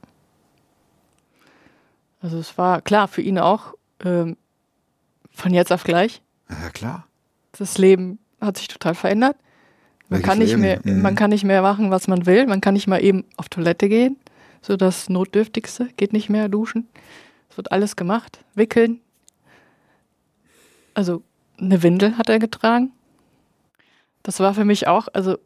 Also 2.20 2.38
es 2.38 2.58
war 2.58 2.82
klar 2.82 3.08
für 3.08 3.22
ihn 3.22 3.38
auch 3.38 3.74
ähm, 4.04 4.36
von 5.32 5.54
jetzt 5.54 5.72
auf 5.72 5.84
gleich. 5.84 6.20
Ja, 6.50 6.68
klar. 6.70 7.06
Das 7.60 7.76
Leben 7.78 8.18
hat 8.40 8.56
sich 8.56 8.68
total 8.68 8.94
verändert. 8.94 9.36
Man 10.08 10.18
Welches 10.20 10.26
kann, 10.28 10.38
nicht 10.38 10.48
Leben? 10.50 10.60
mehr, 10.62 10.80
Mhm. 10.82 11.02
man 11.02 11.14
kann 11.14 11.30
nicht 11.30 11.44
mehr 11.44 11.60
machen, 11.62 11.90
was 11.90 12.08
man 12.08 12.24
will. 12.26 12.46
Man 12.46 12.60
kann 12.60 12.74
nicht 12.74 12.86
mal 12.88 13.02
eben 13.04 13.24
auf 13.36 13.48
Toilette 13.50 13.88
gehen. 13.88 14.16
So 14.62 14.76
das 14.76 15.08
Notdürftigste. 15.10 15.88
Geht 15.96 16.12
nicht 16.14 16.30
mehr 16.30 16.48
duschen. 16.48 16.88
Es 17.50 17.56
wird 17.56 17.70
alles 17.70 17.96
gemacht. 17.96 18.40
Wickeln. 18.54 19.00
Also 20.94 21.22
eine 21.58 21.82
Windel 21.82 22.16
hat 22.18 22.28
er 22.28 22.38
getragen. 22.38 22.92
Das 24.22 24.40
war 24.40 24.54
für 24.54 24.64
mich 24.64 24.86
auch, 24.88 25.08
also 25.12 25.36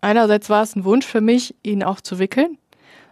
einerseits 0.00 0.50
war 0.50 0.62
es 0.62 0.76
ein 0.76 0.84
Wunsch 0.84 1.06
für 1.06 1.20
mich, 1.20 1.54
ihn 1.62 1.82
auch 1.82 2.00
zu 2.00 2.18
wickeln. 2.18 2.58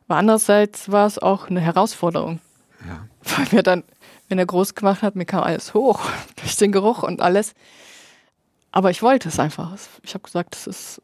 Aber 0.09 0.19
andererseits 0.19 0.91
war 0.93 1.07
es 1.07 1.19
auch 1.19 1.49
eine 1.49 1.61
Herausforderung. 1.61 2.41
Ja. 2.87 3.07
Weil 3.23 3.47
mir 3.53 3.63
dann, 3.63 3.83
wenn 4.29 4.39
er 4.39 4.47
groß 4.47 4.75
gemacht 4.75 5.03
hat, 5.03 5.17
mir 5.17 5.25
kam 5.25 5.43
alles 5.43 5.75
hoch 5.75 6.01
durch 6.37 6.57
den 6.57 6.73
Geruch 6.73 7.03
und 7.03 7.21
alles. 7.21 7.55
Aber 8.77 8.91
ich 8.91 9.03
wollte 9.03 9.31
es 9.31 9.41
einfach. 9.41 9.75
Ich 10.03 10.13
habe 10.13 10.23
gesagt, 10.23 10.55
das 10.55 10.67
ist 10.67 11.03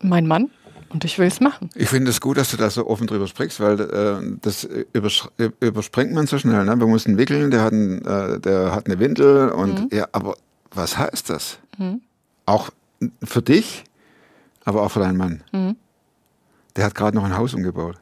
mein 0.00 0.24
Mann 0.24 0.52
und 0.90 1.04
ich 1.04 1.18
will 1.18 1.26
es 1.26 1.40
machen. 1.40 1.68
Ich 1.74 1.88
finde 1.88 2.12
es 2.12 2.20
gut, 2.20 2.36
dass 2.36 2.52
du 2.52 2.56
da 2.56 2.70
so 2.70 2.86
offen 2.86 3.08
drüber 3.08 3.26
sprichst, 3.26 3.58
weil 3.58 3.80
äh, 3.80 4.38
das 4.40 4.62
übersch 4.92 5.28
überspringt 5.58 6.12
man 6.12 6.28
so 6.28 6.38
schnell. 6.38 6.64
Ne? 6.64 6.78
Wir 6.78 6.86
mussten 6.86 7.18
wickeln, 7.18 7.50
der 7.50 7.62
hat, 7.62 7.72
ein, 7.72 8.04
äh, 8.04 8.38
der 8.38 8.72
hat 8.72 8.86
eine 8.86 9.00
Windel 9.00 9.48
und 9.50 9.92
ja, 9.92 10.06
aber 10.12 10.36
was 10.70 10.96
heißt 10.96 11.28
das? 11.28 11.58
Auch 12.46 12.70
für 13.24 13.42
dich, 13.42 13.82
aber 14.64 14.82
auch 14.82 14.92
für 14.92 15.00
deinen 15.00 15.16
Mann. 15.16 15.42
Der 16.76 16.84
hat 16.84 16.94
gerade 16.94 17.16
noch 17.16 17.24
ein 17.24 17.36
Haus 17.36 17.52
umgebaut. 17.52 17.96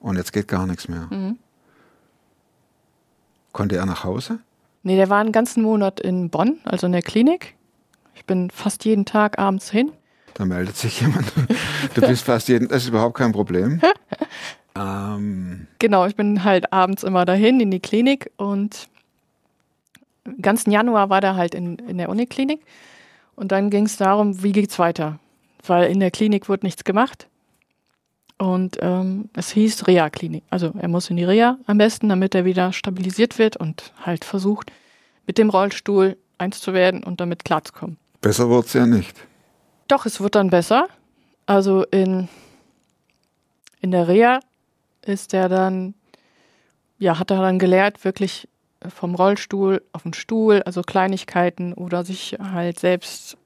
Und 0.00 0.16
jetzt 0.16 0.32
geht 0.32 0.48
gar 0.48 0.66
nichts 0.66 0.88
mehr. 0.88 1.10
Konnte 3.52 3.76
er 3.76 3.84
nach 3.84 4.04
Hause? 4.04 4.38
Nee, 4.84 4.96
der 4.96 5.08
war 5.08 5.20
einen 5.20 5.32
ganzen 5.32 5.62
Monat 5.62 5.98
in 5.98 6.28
Bonn, 6.28 6.58
also 6.64 6.86
in 6.86 6.92
der 6.92 7.02
Klinik. 7.02 7.54
Ich 8.14 8.26
bin 8.26 8.50
fast 8.50 8.84
jeden 8.84 9.06
Tag 9.06 9.38
abends 9.38 9.70
hin. 9.70 9.90
Da 10.34 10.44
meldet 10.44 10.76
sich 10.76 11.00
jemand. 11.00 11.32
Du 11.94 12.02
bist 12.02 12.24
fast 12.24 12.48
jeden, 12.48 12.68
das 12.68 12.82
ist 12.82 12.90
überhaupt 12.90 13.16
kein 13.16 13.32
Problem. 13.32 13.80
ähm, 14.78 15.66
Genau, 15.78 16.06
ich 16.06 16.16
bin 16.16 16.44
halt 16.44 16.72
abends 16.72 17.02
immer 17.02 17.24
dahin 17.24 17.60
in 17.60 17.70
die 17.70 17.80
Klinik 17.80 18.30
und 18.36 18.88
den 20.26 20.42
ganzen 20.42 20.70
Januar 20.70 21.08
war 21.08 21.20
der 21.20 21.34
halt 21.36 21.54
in, 21.54 21.76
in 21.76 21.96
der 21.98 22.10
Uniklinik. 22.10 22.60
Und 23.36 23.52
dann 23.52 23.70
ging 23.70 23.86
es 23.86 23.96
darum, 23.96 24.42
wie 24.42 24.52
geht's 24.52 24.78
weiter? 24.78 25.18
Weil 25.66 25.90
in 25.90 26.00
der 26.00 26.10
Klinik 26.10 26.48
wurde 26.48 26.66
nichts 26.66 26.84
gemacht. 26.84 27.28
Und 28.38 28.78
ähm, 28.80 29.28
es 29.34 29.50
hieß 29.50 29.86
Reha-Klinik. 29.86 30.42
Also 30.50 30.72
er 30.78 30.88
muss 30.88 31.08
in 31.10 31.16
die 31.16 31.24
Reha 31.24 31.58
am 31.66 31.78
besten, 31.78 32.08
damit 32.08 32.34
er 32.34 32.44
wieder 32.44 32.72
stabilisiert 32.72 33.38
wird 33.38 33.56
und 33.56 33.92
halt 34.04 34.24
versucht, 34.24 34.72
mit 35.26 35.38
dem 35.38 35.50
Rollstuhl 35.50 36.16
eins 36.38 36.60
zu 36.60 36.74
werden 36.74 37.04
und 37.04 37.20
damit 37.20 37.44
klarzukommen. 37.44 37.96
Besser 38.20 38.48
wurde 38.48 38.66
es 38.66 38.72
ja 38.72 38.86
nicht. 38.86 39.16
Doch, 39.88 40.06
es 40.06 40.20
wird 40.20 40.34
dann 40.34 40.50
besser. 40.50 40.88
Also 41.46 41.84
in, 41.84 42.28
in 43.80 43.90
der 43.90 44.08
Reha 44.08 44.40
ist 45.02 45.34
er 45.34 45.48
dann, 45.48 45.94
ja, 46.98 47.18
hat 47.18 47.30
er 47.30 47.40
dann 47.40 47.58
gelehrt, 47.58 48.04
wirklich 48.04 48.48
vom 48.88 49.14
Rollstuhl 49.14 49.82
auf 49.92 50.02
den 50.02 50.14
Stuhl, 50.14 50.62
also 50.64 50.82
Kleinigkeiten 50.82 51.72
oder 51.72 52.04
sich 52.04 52.36
halt 52.40 52.80
selbst 52.80 53.36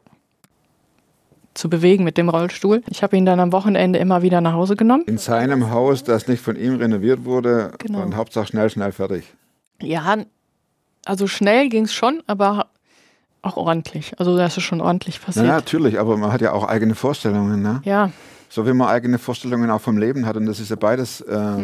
zu 1.59 1.69
bewegen 1.69 2.05
mit 2.05 2.17
dem 2.17 2.29
Rollstuhl. 2.29 2.83
Ich 2.89 3.03
habe 3.03 3.17
ihn 3.17 3.27
dann 3.27 3.41
am 3.41 3.51
Wochenende 3.53 3.99
immer 3.99 4.23
wieder 4.23 4.41
nach 4.41 4.53
Hause 4.53 4.77
genommen. 4.77 5.03
In 5.07 5.19
seinem 5.19 5.71
Haus, 5.71 6.05
das 6.05 6.29
nicht 6.29 6.41
von 6.41 6.55
ihm 6.57 6.77
renoviert 6.77 7.25
wurde 7.25 7.73
Genau. 7.79 8.03
und 8.03 8.15
Hauptsache 8.17 8.47
schnell, 8.47 8.71
schnell 8.71 8.93
fertig. 8.93 9.25
Ja, 9.83 10.19
also 11.05 11.27
schnell 11.27 11.69
ging 11.69 11.85
es 11.85 11.93
schon, 11.93 12.23
aber 12.27 12.69
auch 13.43 13.57
ordentlich. 13.57 14.13
Also 14.19 14.37
das 14.37 14.57
ist 14.57 14.63
schon 14.63 14.81
ordentlich 14.81 15.21
passiert. 15.21 15.47
natürlich, 15.47 15.99
aber 15.99 16.17
man 16.17 16.33
hat 16.33 16.41
ja 16.41 16.53
auch 16.53 16.65
eigene 16.65 16.95
Vorstellungen. 16.95 17.61
Ne? 17.63 17.81
Ja, 17.85 18.11
So 18.49 18.67
wie 18.67 18.73
man 18.73 18.89
eigene 18.89 19.19
Vorstellungen 19.19 19.71
auch 19.71 19.81
vom 19.81 19.99
Leben 19.99 20.27
hat 20.27 20.37
und 20.37 20.47
das 20.47 20.61
ist 20.61 20.71
ja 20.71 20.77
beides 20.77 21.21
äh, 21.23 21.57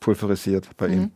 pulverisiert 0.00 0.68
bei 0.76 0.88
ihm. 0.88 0.98
Mhm. 1.00 1.10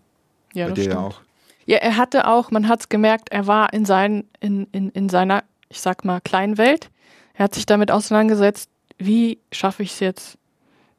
ja, 0.55 0.65
bei 0.67 0.71
das 0.71 0.75
dir 0.77 0.83
stimmt. 0.83 0.95
ja 1.01 1.07
auch. 1.07 1.21
Ja, 1.67 1.77
er 1.79 1.97
hatte 1.97 2.27
auch, 2.27 2.51
man 2.51 2.69
hat 2.69 2.81
es 2.81 2.89
gemerkt, 2.89 3.29
er 3.31 3.47
war 3.47 3.73
in, 3.73 3.85
seinen, 3.85 4.25
in, 4.41 4.67
in, 4.73 4.91
in 4.91 5.09
seiner, 5.09 5.45
ich 5.69 5.81
sag 5.81 6.05
mal, 6.05 6.21
kleinen 6.21 6.59
Welt. 6.59 6.91
Er 7.35 7.45
hat 7.45 7.55
sich 7.55 7.67
damit 7.67 7.91
auseinandergesetzt, 7.91 8.71
wie 8.99 9.39
schaffe 9.51 9.83
ich 9.83 9.93
es 9.93 10.01
jetzt, 10.01 10.39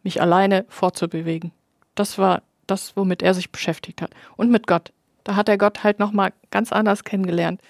mich 0.03 0.21
alleine 0.21 0.65
fortzubewegen. 0.69 1.51
Das 1.95 2.17
war 2.17 2.41
das, 2.67 2.95
womit 2.95 3.21
er 3.21 3.33
sich 3.33 3.51
beschäftigt 3.51 4.01
hat. 4.01 4.11
Und 4.35 4.51
mit 4.51 4.67
Gott. 4.67 4.91
Da 5.23 5.35
hat 5.35 5.47
er 5.47 5.57
Gott 5.57 5.83
halt 5.83 5.99
nochmal 5.99 6.33
ganz 6.51 6.71
anders 6.71 7.03
kennengelernt. 7.03 7.61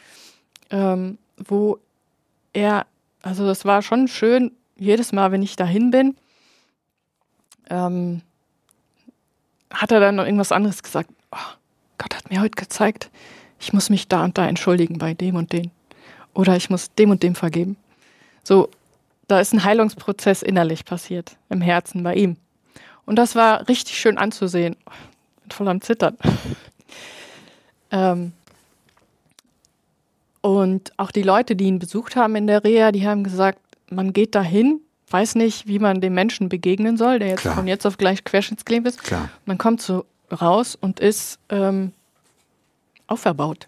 Ähm, 0.71 1.19
wo 1.37 1.77
er, 2.53 2.87
also 3.21 3.45
das 3.45 3.65
war 3.65 3.81
schon 3.81 4.07
schön, 4.07 4.51
jedes 4.75 5.11
Mal, 5.11 5.31
wenn 5.31 5.43
ich 5.43 5.55
dahin 5.55 5.91
bin, 5.91 6.15
ähm, 7.69 8.21
hat 9.71 9.91
er 9.91 9.99
dann 9.99 10.15
noch 10.15 10.25
irgendwas 10.25 10.51
anderes 10.51 10.81
gesagt. 10.83 11.09
Oh, 11.31 11.53
Gott 11.97 12.15
hat 12.15 12.29
mir 12.29 12.41
heute 12.41 12.55
gezeigt, 12.55 13.09
ich 13.59 13.73
muss 13.73 13.89
mich 13.89 14.07
da 14.07 14.23
und 14.23 14.37
da 14.37 14.47
entschuldigen 14.47 14.97
bei 14.97 15.13
dem 15.13 15.35
und 15.35 15.53
dem. 15.53 15.71
Oder 16.33 16.55
ich 16.55 16.69
muss 16.69 16.93
dem 16.93 17.11
und 17.11 17.23
dem 17.23 17.35
vergeben. 17.35 17.77
So, 18.43 18.69
da 19.27 19.39
ist 19.39 19.53
ein 19.53 19.63
Heilungsprozess 19.63 20.41
innerlich 20.43 20.85
passiert, 20.85 21.37
im 21.49 21.61
Herzen 21.61 22.03
bei 22.03 22.15
ihm. 22.15 22.37
Und 23.05 23.17
das 23.17 23.35
war 23.35 23.67
richtig 23.67 23.97
schön 23.97 24.17
anzusehen. 24.17 24.75
Bin 25.41 25.51
voll 25.51 25.67
am 25.67 25.81
Zittern. 25.81 26.17
ähm, 27.91 28.33
und 30.41 30.91
auch 30.97 31.11
die 31.11 31.23
Leute, 31.23 31.55
die 31.55 31.65
ihn 31.65 31.79
besucht 31.79 32.15
haben 32.15 32.35
in 32.35 32.47
der 32.47 32.63
Reha, 32.63 32.91
die 32.91 33.07
haben 33.07 33.23
gesagt, 33.23 33.59
man 33.89 34.11
geht 34.11 34.35
dahin, 34.35 34.81
weiß 35.09 35.35
nicht, 35.35 35.67
wie 35.67 35.79
man 35.79 36.01
dem 36.01 36.13
Menschen 36.13 36.49
begegnen 36.49 36.97
soll, 36.97 37.19
der 37.19 37.29
jetzt 37.29 37.41
Klar. 37.41 37.55
von 37.55 37.67
jetzt 37.67 37.85
auf 37.85 37.97
gleich 37.97 38.23
querschnittsgelähmt 38.23 38.87
ist. 38.87 39.03
Klar. 39.03 39.29
Man 39.45 39.57
kommt 39.57 39.81
so 39.81 40.05
raus 40.31 40.77
und 40.79 40.99
ist 40.99 41.39
ähm, 41.49 41.93
auferbaut. 43.07 43.67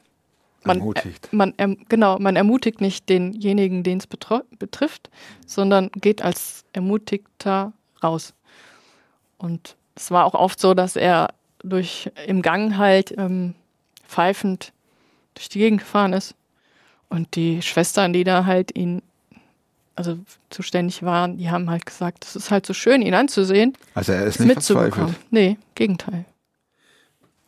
Man, 0.65 0.77
Ermutigt. 0.79 1.29
äh, 1.31 1.35
man 1.35 1.53
erm- 1.57 1.77
genau, 1.89 2.17
man 2.19 2.35
ermutigt 2.35 2.81
nicht 2.81 3.07
denjenigen, 3.09 3.83
den 3.83 3.99
es 3.99 4.07
betrifft, 4.07 5.09
sondern 5.45 5.89
geht 6.01 6.21
als 6.21 6.63
Ermutigter 6.73 7.73
raus. 8.03 8.33
Und 9.37 9.75
es 9.95 10.11
war 10.11 10.25
auch 10.25 10.33
oft 10.33 10.59
so, 10.59 10.73
dass 10.73 10.95
er 10.95 11.29
durch 11.59 12.11
im 12.27 12.41
Gang 12.41 12.77
halt 12.77 13.13
ähm, 13.17 13.53
pfeifend 14.07 14.71
durch 15.35 15.49
die 15.49 15.59
Gegend 15.59 15.81
gefahren 15.81 16.13
ist. 16.13 16.35
Und 17.09 17.35
die 17.35 17.61
Schwestern, 17.61 18.13
die 18.13 18.23
da 18.23 18.45
halt 18.45 18.75
ihn, 18.75 19.01
also 19.95 20.17
zuständig 20.49 21.03
waren, 21.03 21.37
die 21.37 21.49
haben 21.49 21.69
halt 21.69 21.85
gesagt, 21.85 22.25
es 22.25 22.35
ist 22.35 22.51
halt 22.51 22.65
so 22.65 22.73
schön, 22.73 23.01
ihn 23.01 23.13
anzusehen, 23.13 23.77
Also 23.93 24.11
er 24.13 24.25
ist 24.25 24.39
nicht 24.39 24.55
mitzubekommen. 24.55 24.91
verzweifelt. 24.93 25.31
Nee, 25.31 25.57
Gegenteil. 25.75 26.25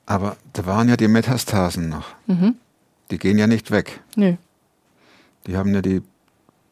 Aber 0.05 0.37
da 0.53 0.65
waren 0.65 0.87
ja 0.87 0.95
die 0.95 1.07
Metastasen 1.09 1.89
noch. 1.89 2.05
Mhm. 2.27 2.55
Die 3.11 3.17
gehen 3.17 3.37
ja 3.37 3.47
nicht 3.47 3.71
weg. 3.71 4.01
Nö. 4.15 4.35
Die 5.45 5.55
haben 5.55 5.73
ja 5.73 5.81
die 5.81 6.01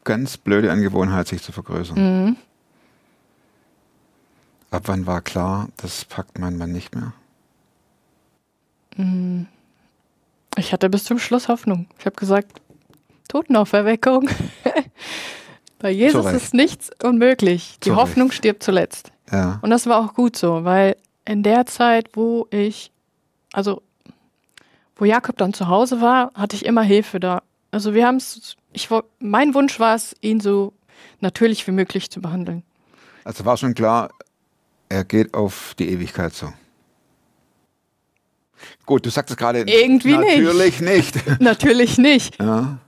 ganz 0.04 0.36
blöde 0.36 0.70
Angewohnheit, 0.70 1.28
sich 1.28 1.42
zu 1.42 1.52
vergrößern. 1.52 1.96
Mhm. 1.96 2.36
Ab 4.70 4.82
wann 4.86 5.06
war 5.06 5.22
klar, 5.22 5.68
das 5.76 6.04
packt 6.04 6.38
mein 6.38 6.58
Mann 6.58 6.72
nicht 6.72 6.94
mehr? 6.94 7.12
Mhm. 8.96 9.46
Ich 10.56 10.72
hatte 10.72 10.88
bis 10.88 11.04
zum 11.04 11.18
Schluss 11.18 11.48
Hoffnung. 11.48 11.86
Ich 11.98 12.06
habe 12.06 12.16
gesagt, 12.16 12.60
Totenauferweckung. 13.28 14.28
Bei 15.78 15.90
Jesus 15.90 16.24
ist 16.32 16.54
nichts 16.54 16.90
unmöglich. 17.02 17.78
Die 17.82 17.90
Zu 17.90 17.96
Hoffnung 17.96 18.30
stirbt 18.30 18.62
zuletzt. 18.62 19.12
Ja. 19.30 19.58
Und 19.62 19.70
das 19.70 19.86
war 19.86 20.02
auch 20.02 20.14
gut 20.14 20.36
so, 20.36 20.64
weil 20.64 20.96
in 21.26 21.42
der 21.42 21.66
Zeit, 21.66 22.10
wo 22.14 22.46
ich, 22.50 22.92
also 23.52 23.82
wo 24.96 25.04
Jakob 25.04 25.36
dann 25.38 25.52
zu 25.52 25.68
Hause 25.68 26.00
war, 26.00 26.32
hatte 26.34 26.56
ich 26.56 26.64
immer 26.64 26.82
Hilfe 26.82 27.20
da. 27.20 27.42
Also 27.70 27.94
wir 27.94 28.06
haben 28.06 28.16
es, 28.16 28.56
ich 28.72 28.88
mein 29.20 29.54
Wunsch 29.54 29.78
war 29.78 29.94
es, 29.94 30.14
ihn 30.20 30.40
so 30.40 30.72
natürlich 31.20 31.66
wie 31.66 31.72
möglich 31.72 32.10
zu 32.10 32.20
behandeln. 32.20 32.62
Also 33.24 33.44
war 33.44 33.56
schon 33.56 33.74
klar, 33.74 34.10
er 34.88 35.04
geht 35.04 35.34
auf 35.34 35.74
die 35.78 35.90
Ewigkeit 35.90 36.32
zu. 36.32 36.52
Gut, 38.86 39.04
du 39.04 39.10
sagst 39.10 39.30
es 39.32 39.36
gerade. 39.36 39.60
Irgendwie 39.62 40.16
nicht. 40.16 40.38
Natürlich 40.42 40.80
nicht. 40.80 41.14
Natürlich 41.40 41.98
nicht. 41.98 42.40
ja, 42.40 42.78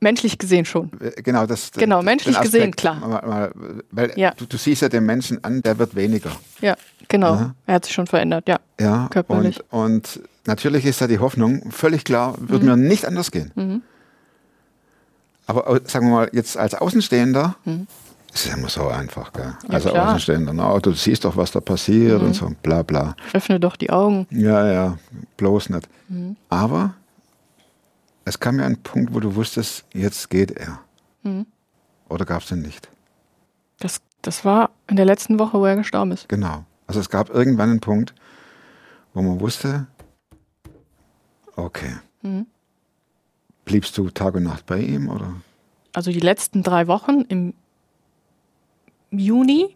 Menschlich 0.00 0.36
gesehen 0.36 0.66
schon. 0.66 0.90
genau, 1.22 1.46
das. 1.46 1.70
Genau, 1.72 2.00
den 2.00 2.04
menschlich 2.04 2.36
Aspekt 2.36 2.52
gesehen, 2.52 2.76
klar. 2.76 3.50
Weil 3.90 4.12
Ja. 4.16 4.32
du, 4.32 4.44
du 4.44 4.56
siehst 4.58 4.82
ja 4.82 4.88
den 4.90 5.06
Menschen 5.06 5.42
an, 5.42 5.62
der 5.62 5.78
wird 5.78 5.94
weniger. 5.94 6.32
Ja, 6.60 6.76
genau. 7.08 7.34
Ja. 7.34 7.54
Er 7.64 7.74
hat 7.76 7.86
sich 7.86 7.94
schon 7.94 8.06
verändert, 8.06 8.46
ja. 8.46 8.58
Ja, 8.78 9.08
Körperlich. 9.10 9.60
Und, 9.70 10.16
und 10.16 10.20
natürlich 10.46 10.84
ist 10.84 11.00
da 11.00 11.06
die 11.06 11.18
Hoffnung, 11.18 11.70
völlig 11.70 12.04
klar, 12.04 12.34
wird 12.38 12.62
mir 12.62 12.76
nicht 12.76 13.06
anders 13.06 13.30
gehen. 13.30 13.50
Mhm. 13.54 13.82
Aber 15.46 15.68
au- 15.68 15.78
sagen 15.84 16.08
wir 16.08 16.14
mal, 16.14 16.30
jetzt 16.32 16.56
als 16.56 16.74
Außenstehender, 16.74 17.56
Mhm. 17.64 17.86
ist 18.34 18.46
ja 18.46 18.54
immer 18.56 18.68
so 18.68 18.88
einfach, 18.88 19.32
gell? 19.32 19.54
Ja, 19.68 19.74
Als 19.74 19.84
klar. 19.84 19.94
Mhm. 19.94 20.08
Außenstehender, 20.08 20.52
na, 20.52 20.78
du 20.78 20.92
siehst 20.92 21.24
doch, 21.24 21.36
was 21.36 21.52
da 21.52 21.60
passiert 21.60 22.20
und 22.22 22.34
so, 22.34 22.52
bla 22.62 22.82
bla. 22.82 23.14
Öffne 23.32 23.60
doch 23.60 23.76
die 23.76 23.90
Augen. 23.90 24.26
Ja, 24.30 24.66
ja, 24.70 24.98
bloß 25.36 25.70
nicht. 25.70 25.88
Mhm. 26.08 26.36
Aber 26.48 26.94
es 28.24 28.40
kam 28.40 28.58
ja 28.58 28.66
ein 28.66 28.78
Punkt, 28.82 29.14
wo 29.14 29.20
du 29.20 29.34
wusstest, 29.36 29.84
jetzt 29.92 30.30
geht 30.30 30.50
er. 30.50 30.80
Mhm. 31.22 31.46
Oder 32.08 32.24
gab 32.24 32.42
es 32.42 32.48
den 32.48 32.62
nicht? 32.62 32.88
Das, 33.78 34.00
das 34.22 34.44
war 34.44 34.70
in 34.88 34.96
der 34.96 35.04
letzten 35.04 35.38
Woche, 35.38 35.58
wo 35.58 35.64
er 35.66 35.76
gestorben 35.76 36.12
ist. 36.12 36.28
Genau. 36.28 36.64
Also 36.88 36.98
es 37.00 37.08
gab 37.10 37.30
irgendwann 37.30 37.70
einen 37.70 37.80
Punkt, 37.80 38.14
wo 39.14 39.22
man 39.22 39.40
wusste, 39.40 39.86
okay. 41.56 41.96
Mhm. 42.22 42.46
Bliebst 43.64 43.96
du 43.98 44.10
Tag 44.10 44.34
und 44.34 44.44
Nacht 44.44 44.66
bei 44.66 44.80
ihm 44.80 45.08
oder? 45.08 45.34
Also 45.92 46.12
die 46.12 46.20
letzten 46.20 46.62
drei 46.62 46.86
Wochen 46.86 47.22
im 47.22 47.54
Juni 49.10 49.74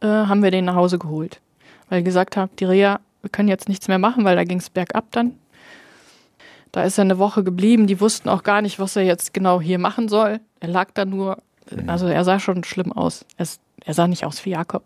äh, 0.00 0.06
haben 0.06 0.42
wir 0.42 0.50
den 0.50 0.66
nach 0.66 0.74
Hause 0.74 0.98
geholt. 0.98 1.40
Weil 1.88 2.00
ich 2.00 2.04
gesagt 2.04 2.36
habe, 2.36 2.50
die 2.58 2.64
Reha, 2.64 3.00
wir 3.22 3.30
können 3.30 3.48
jetzt 3.48 3.68
nichts 3.68 3.88
mehr 3.88 3.98
machen, 3.98 4.24
weil 4.24 4.36
da 4.36 4.44
ging 4.44 4.58
es 4.58 4.70
bergab 4.70 5.06
dann. 5.12 5.38
Da 6.72 6.82
ist 6.82 6.98
er 6.98 7.02
eine 7.02 7.18
Woche 7.18 7.42
geblieben. 7.42 7.86
Die 7.86 8.00
wussten 8.00 8.28
auch 8.28 8.42
gar 8.42 8.60
nicht, 8.60 8.78
was 8.78 8.96
er 8.96 9.02
jetzt 9.02 9.32
genau 9.32 9.60
hier 9.60 9.78
machen 9.78 10.08
soll. 10.08 10.40
Er 10.60 10.68
lag 10.68 10.90
da 10.92 11.04
nur, 11.04 11.42
also 11.86 12.06
er 12.06 12.24
sah 12.24 12.38
schon 12.38 12.64
schlimm 12.64 12.92
aus. 12.92 13.24
Er, 13.36 13.46
er 13.84 13.94
sah 13.94 14.06
nicht 14.06 14.24
aus 14.24 14.44
wie 14.44 14.50
Jakob. 14.50 14.84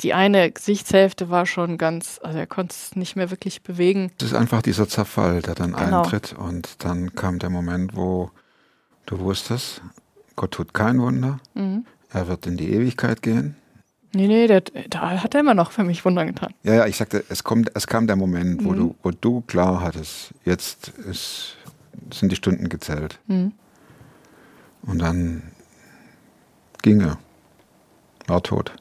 Die 0.00 0.14
eine 0.14 0.50
Gesichtshälfte 0.50 1.28
war 1.30 1.44
schon 1.46 1.76
ganz, 1.76 2.18
also 2.22 2.38
er 2.38 2.46
konnte 2.46 2.74
es 2.74 2.96
nicht 2.96 3.16
mehr 3.16 3.30
wirklich 3.30 3.62
bewegen. 3.62 4.10
Es 4.18 4.26
ist 4.28 4.34
einfach 4.34 4.62
dieser 4.62 4.88
Zerfall, 4.88 5.42
der 5.42 5.54
dann 5.54 5.72
Genau. 5.72 6.02
eintritt 6.02 6.32
und 6.32 6.82
dann 6.84 7.14
kam 7.14 7.38
der 7.38 7.50
Moment, 7.50 7.94
wo 7.96 8.30
du 9.06 9.18
wusstest, 9.18 9.82
Gott 10.36 10.52
tut 10.52 10.72
kein 10.72 11.00
Wunder, 11.00 11.38
Mhm. 11.54 11.84
er 12.10 12.28
wird 12.28 12.46
in 12.46 12.56
die 12.56 12.72
Ewigkeit 12.72 13.20
gehen. 13.22 13.56
Nee, 14.12 14.26
nee, 14.26 14.46
der, 14.48 14.62
da 14.88 15.22
hat 15.22 15.34
er 15.34 15.40
immer 15.40 15.54
noch 15.54 15.70
für 15.70 15.84
mich 15.84 16.04
Wunder 16.04 16.24
getan. 16.24 16.52
Ja, 16.64 16.74
ja, 16.74 16.86
ich 16.86 16.96
sagte, 16.96 17.22
es 17.28 17.44
kommt, 17.44 17.70
es 17.76 17.86
kam 17.86 18.06
der 18.08 18.16
Moment, 18.16 18.64
wo 18.64 18.72
Mhm. 18.72 18.76
du, 18.76 18.94
wo 19.02 19.10
du 19.12 19.42
klar 19.42 19.82
hattest, 19.82 20.32
jetzt 20.44 20.88
ist, 20.88 21.56
sind 22.12 22.32
die 22.32 22.36
Stunden 22.36 22.68
gezählt. 22.68 23.20
Mhm. 23.28 23.52
Und 24.82 24.98
dann 25.00 25.42
ging 26.82 27.00
er, 27.02 27.18
war 28.26 28.42
tot. 28.42 28.72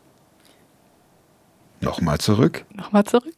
Nochmal 1.82 2.18
zurück. 2.18 2.66
Nochmal 2.74 3.06
zurück. 3.06 3.36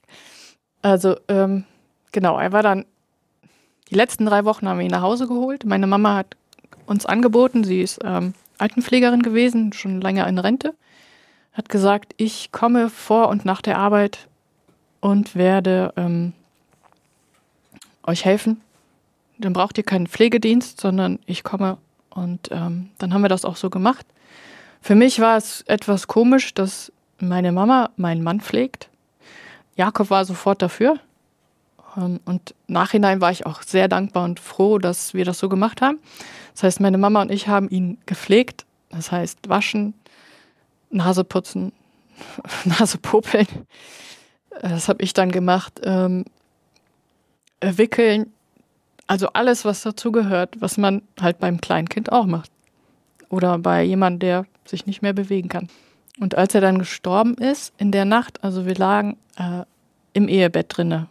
Also, 0.82 1.16
ähm, 1.28 1.66
genau, 2.12 2.40
er 2.40 2.52
war 2.52 2.64
dann 2.64 2.86
die 3.92 3.96
letzten 3.96 4.26
drei 4.26 4.46
Wochen 4.46 4.68
haben 4.68 4.80
wir 4.80 4.86
ihn 4.86 4.92
nach 4.92 5.02
Hause 5.02 5.28
geholt. 5.28 5.66
Meine 5.66 5.86
Mama 5.86 6.16
hat 6.16 6.38
uns 6.86 7.06
angeboten, 7.06 7.66
sie 7.66 7.82
ist 7.82 8.00
ähm, 8.04 8.34
Altenpflegerin 8.58 9.22
gewesen, 9.22 9.74
schon 9.74 10.00
länger 10.00 10.28
in 10.28 10.38
Rente, 10.38 10.74
hat 11.52 11.68
gesagt, 11.68 12.14
ich 12.18 12.54
komme 12.54 12.90
vor 12.90 13.28
und 13.28 13.44
nach 13.44 13.62
der 13.62 13.78
Arbeit 13.78 14.30
und 15.02 15.36
werde 15.36 15.94
ähm, 15.98 16.32
euch 18.04 18.24
helfen. 18.24 18.62
Dann 19.40 19.54
braucht 19.54 19.78
ihr 19.78 19.84
keinen 19.84 20.08
Pflegedienst, 20.08 20.80
sondern 20.80 21.20
ich 21.26 21.44
komme 21.44 21.78
und 22.10 22.50
ähm, 22.52 22.92
dann 22.98 23.14
haben 23.14 23.24
wir 23.24 23.30
das 23.30 23.44
auch 23.44 23.58
so 23.58 23.70
gemacht. 23.70 24.06
Für 24.82 24.96
mich 24.96 25.20
war 25.20 25.38
es 25.38 25.62
etwas 25.64 26.08
komisch, 26.08 26.54
dass 26.54 26.94
meine 27.22 27.52
Mama 27.52 27.92
meinen 27.96 28.24
Mann 28.24 28.42
pflegt. 28.42 28.90
Jakob 29.76 30.10
war 30.10 30.26
sofort 30.26 30.62
dafür. 30.62 31.00
Ähm, 31.98 32.20
Und 32.26 32.56
nachhinein 32.68 33.22
war 33.22 33.32
ich 33.32 33.46
auch 33.46 33.62
sehr 33.62 33.88
dankbar 33.88 34.26
und 34.26 34.40
froh, 34.40 34.78
dass 34.78 35.14
wir 35.14 35.26
das 35.26 35.40
so 35.40 35.50
gemacht 35.50 35.82
haben. 35.82 36.00
Das 36.54 36.64
heißt, 36.64 36.80
meine 36.80 36.98
Mama 36.98 37.22
und 37.22 37.32
ich 37.32 37.48
haben 37.48 37.70
ihn 37.70 37.98
gepflegt. 38.06 38.66
Das 38.90 39.12
heißt, 39.12 39.48
waschen, 39.48 39.94
Nase 40.90 41.24
putzen, 41.24 41.72
Nase 42.66 42.98
popeln. 42.98 43.48
Das 44.62 44.90
habe 44.90 45.04
ich 45.04 45.14
dann 45.14 45.32
gemacht. 45.32 45.80
Ähm, 45.84 46.26
äh, 47.62 47.78
wickeln. 47.78 48.34
Also 49.08 49.28
alles, 49.34 49.66
was 49.66 49.82
dazugehört, 49.84 50.56
was 50.60 50.78
man 50.78 51.02
halt 51.20 51.40
beim 51.40 51.62
Kleinkind 51.62 52.12
auch 52.12 52.26
macht. 52.26 52.52
Oder 53.30 53.58
bei 53.58 53.84
jemandem, 53.84 54.20
der 54.20 54.46
sich 54.66 54.86
nicht 54.86 55.02
mehr 55.02 55.14
bewegen 55.14 55.50
kann. 55.50 55.70
Und 56.20 56.36
als 56.36 56.54
er 56.56 56.62
dann 56.62 56.80
gestorben 56.80 57.36
ist, 57.36 57.74
in 57.78 57.92
der 57.92 58.06
Nacht, 58.06 58.44
also 58.44 58.66
wir 58.66 58.76
lagen 58.76 59.18
äh, 59.38 59.64
im 60.14 60.28
Ehebett 60.28 60.68
drinne, 60.70 61.08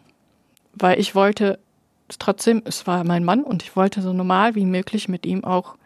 weil 0.75 1.01
ich 1.01 1.15
wollte 1.15 1.59
trotzdem, 2.19 2.63
es 2.65 2.87
war 2.87 3.05
mein 3.05 3.25
Mann 3.25 3.43
und 3.43 3.63
ich 3.63 3.77
wollte 3.77 4.03
so 4.03 4.13
normal 4.13 4.55
wie 4.55 4.67
möglich 4.67 5.09
mit 5.09 5.25
ihm 5.27 5.45
auch 5.45 5.77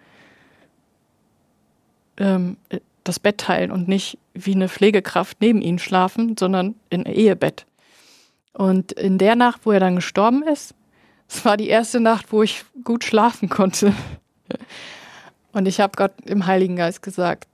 ähm, 2.16 2.56
das 3.04 3.20
Bett 3.20 3.38
teilen 3.38 3.70
und 3.70 3.88
nicht 3.88 4.18
wie 4.32 4.54
eine 4.54 4.68
Pflegekraft 4.68 5.38
neben 5.40 5.60
ihm 5.60 5.78
schlafen, 5.78 6.36
sondern 6.38 6.74
in 6.90 7.04
Ehebett. 7.04 7.66
Und 8.52 8.92
in 8.92 9.18
der 9.18 9.36
Nacht, 9.36 9.60
wo 9.64 9.72
er 9.72 9.80
dann 9.80 9.96
gestorben 9.96 10.42
ist, 10.42 10.74
es 11.28 11.44
war 11.44 11.56
die 11.56 11.68
erste 11.68 12.00
Nacht, 12.00 12.32
wo 12.32 12.42
ich 12.42 12.64
gut 12.84 13.04
schlafen 13.04 13.48
konnte. 13.48 13.92
Und 15.52 15.66
ich 15.66 15.80
habe 15.80 15.92
Gott 15.96 16.12
im 16.24 16.46
Heiligen 16.46 16.76
Geist 16.76 17.02
gesagt, 17.02 17.48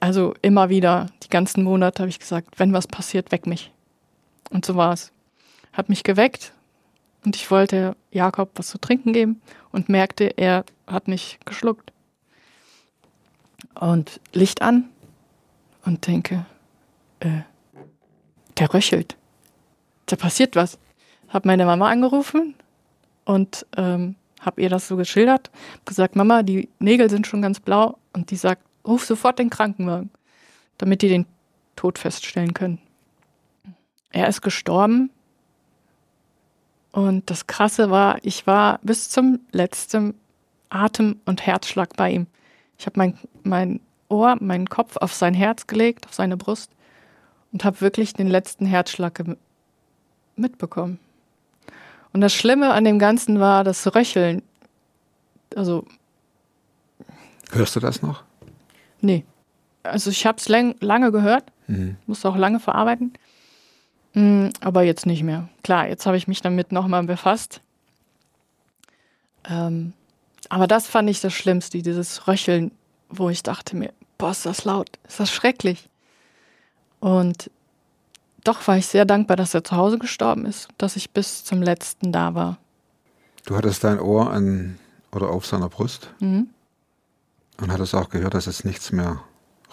also 0.00 0.34
immer 0.42 0.68
wieder, 0.68 1.06
die 1.22 1.28
ganzen 1.28 1.62
Monate 1.64 2.02
habe 2.02 2.10
ich 2.10 2.18
gesagt, 2.18 2.58
wenn 2.58 2.72
was 2.72 2.86
passiert, 2.86 3.32
weck 3.32 3.46
mich. 3.46 3.72
Und 4.50 4.64
so 4.64 4.76
war 4.76 4.92
es. 4.92 5.12
Hat 5.72 5.88
mich 5.88 6.04
geweckt 6.04 6.52
und 7.24 7.36
ich 7.36 7.50
wollte 7.50 7.96
Jakob 8.10 8.50
was 8.54 8.68
zu 8.68 8.78
trinken 8.78 9.12
geben 9.12 9.40
und 9.70 9.88
merkte, 9.88 10.36
er 10.36 10.64
hat 10.86 11.08
nicht 11.08 11.44
geschluckt. 11.46 11.92
Und 13.74 14.20
Licht 14.32 14.60
an 14.60 14.90
und 15.84 16.06
denke, 16.06 16.44
äh, 17.20 17.40
der 18.58 18.74
röchelt. 18.74 19.16
Da 20.06 20.16
passiert 20.16 20.56
was. 20.56 20.78
Hab 21.28 21.46
meine 21.46 21.64
Mama 21.64 21.88
angerufen 21.88 22.54
und 23.24 23.66
ähm, 23.76 24.16
hab 24.40 24.58
ihr 24.58 24.68
das 24.68 24.88
so 24.88 24.96
geschildert. 24.96 25.50
Gesagt, 25.84 26.16
Mama, 26.16 26.42
die 26.42 26.68
Nägel 26.78 27.08
sind 27.08 27.26
schon 27.26 27.40
ganz 27.40 27.60
blau. 27.60 27.96
Und 28.12 28.30
die 28.30 28.36
sagt, 28.36 28.62
ruf 28.86 29.04
sofort 29.04 29.38
den 29.38 29.50
Krankenwagen, 29.50 30.10
damit 30.78 31.02
die 31.02 31.08
den 31.08 31.26
Tod 31.76 31.98
feststellen 31.98 32.54
können. 32.54 32.78
Er 34.10 34.28
ist 34.28 34.42
gestorben. 34.42 35.10
Und 36.92 37.30
das 37.30 37.46
Krasse 37.46 37.90
war, 37.90 38.18
ich 38.22 38.46
war 38.46 38.78
bis 38.82 39.08
zum 39.08 39.40
letzten 39.50 40.14
Atem- 40.68 41.20
und 41.24 41.46
Herzschlag 41.46 41.96
bei 41.96 42.10
ihm. 42.10 42.26
Ich 42.78 42.86
habe 42.86 42.98
mein, 42.98 43.18
mein 43.42 43.80
Ohr, 44.08 44.36
meinen 44.40 44.68
Kopf 44.68 44.96
auf 44.98 45.14
sein 45.14 45.32
Herz 45.32 45.66
gelegt, 45.66 46.06
auf 46.06 46.14
seine 46.14 46.36
Brust 46.36 46.70
und 47.52 47.64
habe 47.64 47.80
wirklich 47.80 48.12
den 48.12 48.28
letzten 48.28 48.66
Herzschlag 48.66 49.22
mitbekommen. 50.36 50.98
Und 52.12 52.20
das 52.20 52.34
Schlimme 52.34 52.72
an 52.72 52.84
dem 52.84 52.98
Ganzen 52.98 53.40
war 53.40 53.64
das 53.64 53.94
Röcheln. 53.94 54.42
Also, 55.56 55.86
Hörst 57.50 57.76
du 57.76 57.80
das 57.80 58.02
noch? 58.02 58.24
Nee. 59.02 59.24
Also 59.84 60.10
ich 60.10 60.24
habe 60.26 60.38
es 60.38 60.48
lang, 60.48 60.76
lange 60.80 61.10
gehört, 61.12 61.44
Mhm. 61.66 61.96
musste 62.06 62.28
auch 62.28 62.36
lange 62.36 62.60
verarbeiten. 62.60 63.12
Mm, 64.14 64.48
Aber 64.60 64.82
jetzt 64.82 65.06
nicht 65.06 65.22
mehr. 65.22 65.48
Klar, 65.64 65.88
jetzt 65.88 66.06
habe 66.06 66.16
ich 66.16 66.28
mich 66.28 66.40
damit 66.40 66.70
nochmal 66.72 67.02
befasst. 67.04 67.60
Ähm, 69.48 69.92
aber 70.48 70.66
das 70.66 70.86
fand 70.86 71.08
ich 71.10 71.20
das 71.20 71.32
Schlimmste, 71.32 71.82
dieses 71.82 72.28
Röcheln, 72.28 72.70
wo 73.08 73.28
ich 73.30 73.42
dachte 73.42 73.76
mir, 73.76 73.92
boah, 74.18 74.30
ist 74.30 74.46
das 74.46 74.64
laut, 74.64 74.90
ist 75.08 75.18
das 75.20 75.30
schrecklich. 75.32 75.88
Und 77.00 77.50
doch 78.44 78.66
war 78.68 78.76
ich 78.76 78.86
sehr 78.86 79.04
dankbar, 79.04 79.36
dass 79.36 79.54
er 79.54 79.64
zu 79.64 79.76
Hause 79.76 79.98
gestorben 79.98 80.46
ist, 80.46 80.68
dass 80.78 80.96
ich 80.96 81.10
bis 81.10 81.44
zum 81.44 81.62
letzten 81.62 82.12
da 82.12 82.34
war. 82.34 82.58
Du 83.46 83.56
hattest 83.56 83.82
dein 83.82 83.98
Ohr 83.98 84.30
an 84.30 84.78
oder 85.12 85.30
auf 85.30 85.46
seiner 85.46 85.68
Brust 85.68 86.10
Mhm. 86.20 86.50
Und 87.60 87.72
hattest 87.72 87.94
auch 87.94 88.08
gehört, 88.08 88.34
dass 88.34 88.46
es 88.46 88.64
nichts 88.64 88.92
mehr 88.92 89.22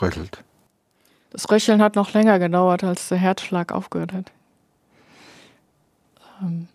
röchelt. 0.02 0.44
Das 1.32 1.50
Röcheln 1.50 1.82
hat 1.82 1.96
noch 1.96 2.14
länger 2.14 2.40
gedauert, 2.40 2.84
als 2.84 3.10
der 3.10 3.18
Herzschlag 3.18 3.72
aufgehört 3.72 4.14
hat. 4.14 4.32
Ähm, 6.42 6.68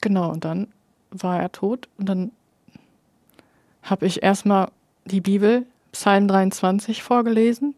genau, 0.00 0.30
und 0.30 0.44
dann 0.44 0.68
war 1.10 1.40
er 1.40 1.52
tot 1.52 1.88
und 1.98 2.08
dann 2.08 2.32
habe 3.82 4.06
ich 4.06 4.22
erstmal 4.22 4.70
die 5.04 5.20
Bibel, 5.20 5.64
Psalm 5.92 6.26
23, 6.26 7.02
vorgelesen. 7.02 7.74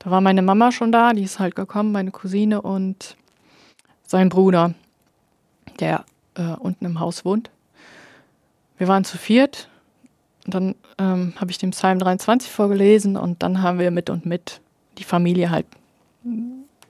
Da 0.00 0.10
war 0.10 0.20
meine 0.20 0.42
Mama 0.42 0.72
schon 0.72 0.92
da, 0.92 1.12
die 1.12 1.22
ist 1.22 1.38
halt 1.38 1.54
gekommen, 1.54 1.92
meine 1.92 2.10
Cousine 2.10 2.62
und 2.62 3.16
sein 4.06 4.28
Bruder, 4.28 4.74
der 5.78 6.04
äh, 6.34 6.54
unten 6.54 6.84
im 6.84 6.98
Haus 6.98 7.24
wohnt. 7.24 7.50
Wir 8.78 8.88
waren 8.88 9.04
zu 9.04 9.18
viert 9.18 9.68
und 10.50 10.54
dann 10.54 10.74
ähm, 10.98 11.32
habe 11.36 11.52
ich 11.52 11.58
den 11.58 11.70
Psalm 11.70 12.00
23 12.00 12.50
vorgelesen 12.50 13.16
und 13.16 13.42
dann 13.42 13.62
haben 13.62 13.78
wir 13.78 13.92
mit 13.92 14.10
und 14.10 14.26
mit 14.26 14.60
die 14.98 15.04
Familie 15.04 15.50
halt 15.50 15.66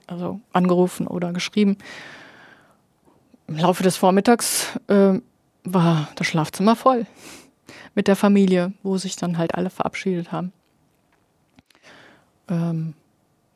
also 0.07 0.40
angerufen 0.53 1.07
oder 1.07 1.33
geschrieben. 1.33 1.77
Im 3.49 3.59
Laufe 3.59 3.83
des 3.83 3.99
Vormittags 3.99 4.79
ähm, 4.88 5.23
war 5.64 6.09
das 6.14 6.27
Schlafzimmer 6.27 6.75
voll 6.75 7.07
mit 7.94 8.09
der 8.09 8.16
Familie, 8.16 8.73
wo 8.83 8.96
sich 8.96 9.16
dann 9.16 9.37
halt 9.37 9.55
alle 9.55 9.68
verabschiedet 9.68 10.33
haben. 10.33 10.53
Ähm, 12.49 12.94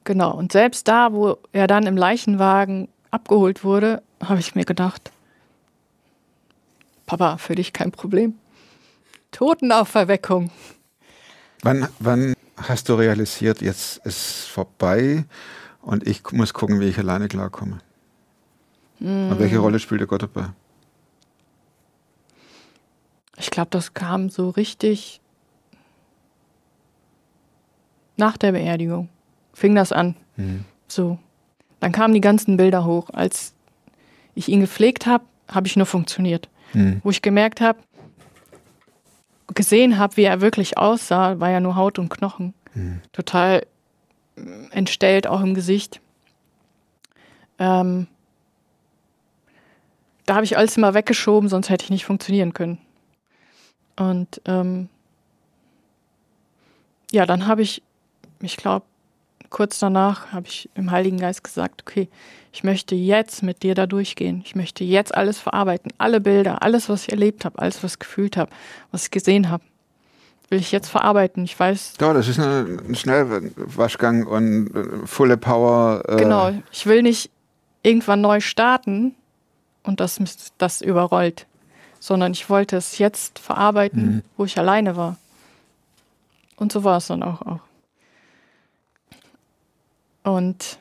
genau, 0.05 0.35
und 0.35 0.53
selbst 0.53 0.87
da, 0.87 1.15
wo 1.15 1.39
er 1.53 1.67
dann 1.67 1.87
im 1.87 1.97
Leichenwagen 1.97 2.89
abgeholt 3.11 3.65
wurde, 3.65 4.03
habe 4.23 4.41
ich 4.41 4.55
mir 4.55 4.67
gedacht, 4.67 5.13
Papa, 7.07 7.39
für 7.39 7.55
dich 7.55 7.73
kein 7.73 7.91
Problem. 7.91 8.35
Totenauferweckung. 9.35 10.51
Wann, 11.63 11.89
wann 11.99 12.35
hast 12.57 12.89
du 12.89 12.95
realisiert, 12.95 13.61
jetzt 13.61 13.99
ist 13.99 14.07
es 14.07 14.45
vorbei 14.45 15.25
und 15.83 16.07
ich 16.07 16.23
muss 16.33 16.55
gucken, 16.55 16.81
wie 16.81 16.89
ich 16.89 16.99
alleine 16.99 17.29
klarkomme? 17.29 17.79
Und 19.01 19.39
welche 19.39 19.59
Rolle 19.59 19.81
spielte 19.81 20.07
Gott 20.07 20.23
dabei? 20.23 20.51
Ich 23.37 23.51
glaube, 23.51 23.71
das 23.71 23.93
kam 23.93 24.31
so 24.31 24.51
richtig 24.51 25.21
nach 28.17 28.37
der 28.37 28.53
Beerdigung. 28.53 29.09
Fing 29.53 29.75
das 29.75 29.91
an. 29.91 30.15
So. 30.87 31.19
Dann 31.81 31.91
kamen 31.91 32.15
die 32.15 32.21
ganzen 32.21 32.57
Bilder 32.57 32.85
hoch. 32.85 33.11
Als 33.13 33.53
ich 34.37 34.49
ihn 34.49 34.61
gepflegt 34.61 35.07
habe, 35.07 35.25
habe 35.49 35.67
ich 35.67 35.77
nur 35.77 35.87
funktioniert. 35.87 36.49
Mhm. 36.73 37.01
Wo 37.03 37.11
ich 37.11 37.21
gemerkt 37.21 37.61
habe, 37.61 37.81
gesehen 39.53 39.99
habe, 39.99 40.17
wie 40.17 40.25
er 40.25 40.41
wirklich 40.41 40.79
aussah, 40.79 41.41
war 41.41 41.51
ja 41.51 41.61
nur 41.61 41.77
Haut 41.77 41.99
und 41.99 42.09
Knochen. 42.09 42.55
Total 43.13 43.67
mm, 44.37 44.71
entstellt, 44.71 45.27
auch 45.27 45.41
im 45.41 45.55
Gesicht. 45.55 46.01
Ähm, 47.59 48.07
da 50.27 50.37
habe 50.37 50.45
ich 50.45 50.57
alles 50.57 50.77
immer 50.77 50.95
weggeschoben, 50.95 51.49
sonst 51.49 51.69
hätte 51.69 51.85
ich 51.85 51.91
nicht 51.91 52.05
funktionieren 52.05 52.55
können. 52.55 52.79
Und 53.97 54.41
ähm, 54.47 54.89
ja, 57.13 57.27
dann 57.27 57.47
habe 57.47 57.63
ich, 57.63 57.83
ich 58.41 58.57
glaube, 58.57 58.87
kurz 59.55 59.79
danach 59.79 60.33
habe 60.33 60.49
ich 60.49 60.69
im 60.75 60.91
Heiligen 60.91 61.19
Geist 61.19 61.45
gesagt, 61.45 61.85
okay, 61.87 62.09
ich 62.53 62.65
möchte 62.65 62.97
jetzt 62.97 63.45
mit 63.45 63.63
dir 63.63 63.77
da 63.77 63.87
durchgehen. 63.87 64.43
Ich 64.45 64.57
möchte 64.57 64.83
jetzt 64.83 65.15
alles 65.15 65.39
verarbeiten, 65.39 65.93
alle 65.97 66.21
Bilder, 66.21 66.63
alles, 66.65 66.89
was 66.89 67.05
ich 67.05 67.13
erlebt 67.13 67.45
habe, 67.45 67.61
alles, 67.61 67.85
was 67.85 67.93
ich 67.93 67.99
gefühlt 68.01 68.37
habe, 68.37 68.51
was 68.91 69.05
ich 69.05 69.11
gesehen 69.13 69.51
habe, 69.51 69.63
will 70.51 70.59
ich 70.59 70.73
jetzt 70.73 70.89
verarbeiten. 70.89 71.45
Ich 71.45 71.59
weiß, 71.59 71.95
Ja, 72.01 72.13
das 72.13 72.27
ist 72.27 72.41
ein 72.41 72.97
Schnellwaschgang 72.97 74.27
und 74.27 74.75
äh, 74.75 75.07
volle 75.07 75.37
Power. 75.37 76.03
Äh, 76.09 76.17
genau, 76.17 76.53
ich 76.73 76.87
will 76.87 77.03
nicht 77.03 77.31
irgendwann 77.85 78.23
neu 78.23 78.41
starten 78.41 79.15
und 79.85 80.01
mich 80.19 80.35
das 80.59 80.81
überrollt, 80.81 81.47
sondern 82.01 82.33
ich 82.33 82.51
wollte 82.51 82.77
es 82.77 82.99
jetzt 82.99 83.39
verarbeiten, 83.39 84.25
wo 84.37 84.47
ich 84.47 84.59
alleine 84.59 84.97
war. 84.97 85.17
Und 86.57 86.73
so 86.73 86.83
war 86.83 86.97
es 86.97 87.07
dann 87.07 87.23
auch. 87.23 87.41
auch. 87.43 87.61
Und 90.25 90.79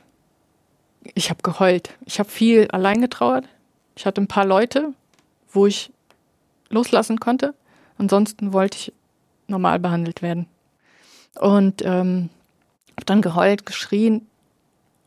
ich 1.13 1.29
habe 1.29 1.41
geheult. 1.43 1.91
Ich 2.06 2.19
habe 2.19 2.29
viel 2.29 2.67
allein 2.71 3.01
getrauert. 3.01 3.45
Ich 3.95 4.06
hatte 4.06 4.21
ein 4.21 4.27
paar 4.27 4.45
Leute, 4.45 4.93
wo 5.51 5.67
ich 5.67 5.91
loslassen 6.69 7.19
konnte. 7.19 7.53
Ansonsten 7.97 8.53
wollte 8.53 8.77
ich 8.77 8.93
normal 9.47 9.79
behandelt 9.79 10.21
werden. 10.21 10.47
Und 11.39 11.84
ähm, 11.84 12.29
habe 12.91 13.06
dann 13.06 13.21
geheult, 13.21 13.65
geschrien 13.65 14.25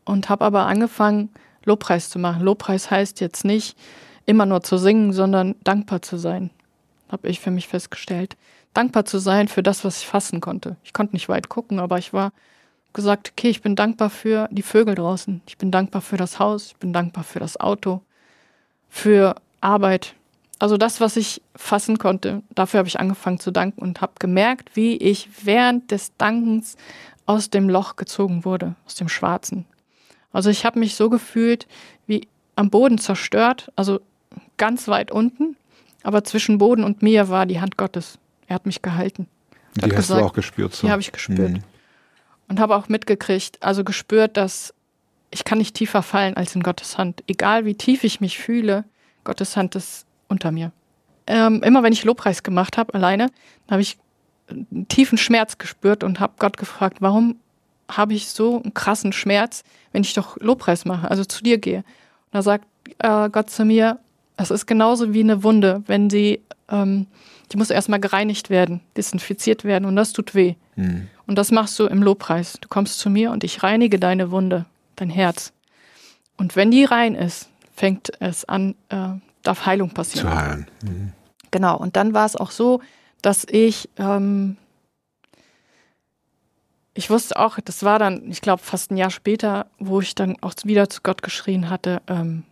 und 0.05 0.29
habe 0.29 0.45
aber 0.45 0.65
angefangen, 0.67 1.29
Lobpreis 1.65 2.09
zu 2.09 2.19
machen. 2.19 2.43
Lobpreis 2.43 2.89
heißt 2.89 3.19
jetzt 3.19 3.43
nicht 3.43 3.77
immer 4.25 4.45
nur 4.45 4.61
zu 4.61 4.77
singen, 4.77 5.13
sondern 5.13 5.55
dankbar 5.63 6.01
zu 6.01 6.17
sein, 6.17 6.49
habe 7.09 7.27
ich 7.27 7.39
für 7.39 7.51
mich 7.51 7.67
festgestellt. 7.67 8.37
Dankbar 8.73 9.05
zu 9.05 9.19
sein 9.19 9.47
für 9.47 9.63
das, 9.63 9.83
was 9.83 10.01
ich 10.01 10.07
fassen 10.07 10.41
konnte. 10.41 10.75
Ich 10.83 10.93
konnte 10.93 11.13
nicht 11.13 11.29
weit 11.29 11.49
gucken, 11.49 11.79
aber 11.79 11.97
ich 11.97 12.13
war 12.13 12.31
gesagt, 12.93 13.31
okay, 13.31 13.49
ich 13.49 13.61
bin 13.61 13.75
dankbar 13.75 14.09
für 14.09 14.47
die 14.51 14.61
Vögel 14.63 14.95
draußen. 14.95 15.41
Ich 15.47 15.57
bin 15.57 15.71
dankbar 15.71 16.01
für 16.01 16.17
das 16.17 16.39
Haus. 16.39 16.67
Ich 16.67 16.75
bin 16.77 16.93
dankbar 16.93 17.23
für 17.23 17.39
das 17.39 17.59
Auto, 17.59 18.01
für 18.89 19.35
Arbeit. 19.61 20.13
Also 20.59 20.77
das, 20.77 20.99
was 20.99 21.17
ich 21.17 21.41
fassen 21.55 21.99
konnte, 21.99 22.41
dafür 22.55 22.79
habe 22.79 22.87
ich 22.87 22.99
angefangen 22.99 23.39
zu 23.39 23.51
danken 23.51 23.81
und 23.81 24.01
habe 24.01 24.13
gemerkt, 24.19 24.75
wie 24.75 24.97
ich 24.97 25.29
während 25.43 25.91
des 25.91 26.15
Dankens 26.17 26.77
aus 27.27 27.49
dem 27.49 27.69
Loch 27.69 27.95
gezogen 27.95 28.43
wurde, 28.45 28.75
aus 28.85 28.95
dem 28.95 29.09
Schwarzen. 29.09 29.65
Also 30.31 30.49
ich 30.49 30.65
habe 30.65 30.79
mich 30.79 30.95
so 30.95 31.09
gefühlt 31.09 31.67
wie 32.07 32.27
am 32.55 32.69
Boden 32.71 32.97
zerstört, 32.97 33.71
also 33.75 33.99
ganz 34.57 34.87
weit 34.87 35.11
unten, 35.11 35.55
aber 36.03 36.23
zwischen 36.23 36.57
Boden 36.57 36.83
und 36.83 37.01
mir 37.03 37.29
war 37.29 37.45
die 37.45 37.59
Hand 37.61 37.77
Gottes. 37.77 38.17
Er 38.47 38.55
hat 38.55 38.65
mich 38.65 38.81
gehalten. 38.81 39.27
Die 39.75 39.81
Hat 39.83 39.91
hast 39.91 39.97
gesagt- 39.97 40.21
du 40.21 40.25
auch 40.25 40.33
gespürt. 40.33 40.73
So. 40.73 40.87
Die 40.87 40.91
habe 40.91 41.01
ich 41.01 41.11
gespürt. 41.11 41.51
Mhm. 41.53 41.63
Und 42.47 42.59
habe 42.59 42.75
auch 42.75 42.87
mitgekriegt, 42.87 43.61
also 43.61 43.83
gespürt, 43.83 44.37
dass 44.37 44.73
ich 45.31 45.43
kann 45.43 45.57
nicht 45.57 45.75
tiefer 45.75 46.01
fallen 46.01 46.37
als 46.37 46.55
in 46.55 46.63
Gottes 46.63 46.97
Hand. 46.97 47.23
Egal 47.27 47.65
wie 47.65 47.75
tief 47.75 48.03
ich 48.03 48.21
mich 48.21 48.39
fühle, 48.39 48.85
Gottes 49.23 49.57
Hand 49.57 49.75
ist 49.75 50.05
unter 50.29 50.51
mir. 50.51 50.71
Ähm, 51.27 51.61
immer 51.63 51.83
wenn 51.83 51.91
ich 51.91 52.05
Lobpreis 52.05 52.43
gemacht 52.43 52.77
habe, 52.77 52.93
alleine, 52.93 53.29
habe 53.69 53.81
ich 53.81 53.97
einen 54.49 54.87
tiefen 54.87 55.17
Schmerz 55.17 55.57
gespürt 55.57 56.03
und 56.03 56.21
habe 56.21 56.33
Gott 56.39 56.55
gefragt, 56.55 56.97
warum 57.01 57.35
habe 57.89 58.13
ich 58.13 58.29
so 58.29 58.61
einen 58.61 58.73
krassen 58.73 59.11
Schmerz, 59.11 59.63
wenn 59.91 60.03
ich 60.03 60.13
doch 60.13 60.37
Lobpreis 60.39 60.85
mache, 60.85 61.09
also 61.09 61.25
zu 61.25 61.43
dir 61.43 61.57
gehe. 61.57 61.79
Und 61.79 62.33
da 62.33 62.41
sagt 62.41 62.65
äh, 62.99 63.29
Gott 63.29 63.49
zu 63.49 63.65
mir, 63.65 63.99
es 64.37 64.51
ist 64.51 64.65
genauso 64.65 65.13
wie 65.13 65.21
eine 65.21 65.43
Wunde, 65.43 65.83
wenn 65.87 66.09
sie, 66.09 66.41
ähm, 66.69 67.07
die 67.51 67.57
muss 67.57 67.69
erstmal 67.69 67.99
gereinigt 67.99 68.49
werden, 68.49 68.81
desinfiziert 68.95 69.63
werden 69.63 69.85
und 69.85 69.95
das 69.95 70.13
tut 70.13 70.35
weh. 70.35 70.55
Mhm. 70.75 71.07
Und 71.25 71.37
das 71.37 71.51
machst 71.51 71.77
du 71.79 71.85
im 71.85 72.03
Lobpreis. 72.03 72.57
Du 72.61 72.67
kommst 72.67 72.99
zu 72.99 73.09
mir 73.09 73.31
und 73.31 73.43
ich 73.43 73.63
reinige 73.63 73.99
deine 73.99 74.31
Wunde, 74.31 74.65
dein 74.95 75.09
Herz. 75.09 75.53
Und 76.37 76.55
wenn 76.55 76.71
die 76.71 76.85
rein 76.85 77.15
ist, 77.15 77.49
fängt 77.75 78.11
es 78.19 78.45
an, 78.45 78.75
äh, 78.89 79.09
darf 79.43 79.65
Heilung 79.65 79.91
passieren. 79.91 80.29
Zu 80.29 80.35
heilen. 80.35 80.67
Mhm. 80.83 81.13
Genau. 81.51 81.77
Und 81.77 81.95
dann 81.95 82.13
war 82.13 82.25
es 82.25 82.35
auch 82.35 82.51
so, 82.51 82.81
dass 83.21 83.45
ich, 83.49 83.89
ähm, 83.97 84.57
ich 86.93 87.09
wusste 87.09 87.37
auch, 87.39 87.59
das 87.63 87.83
war 87.83 87.99
dann, 87.99 88.29
ich 88.29 88.41
glaube, 88.41 88.61
fast 88.61 88.91
ein 88.91 88.97
Jahr 88.97 89.09
später, 89.09 89.67
wo 89.79 90.01
ich 90.01 90.15
dann 90.15 90.37
auch 90.41 90.53
wieder 90.63 90.89
zu 90.89 91.01
Gott 91.01 91.21
geschrien 91.21 91.69
hatte, 91.69 92.01
ähm, 92.07 92.43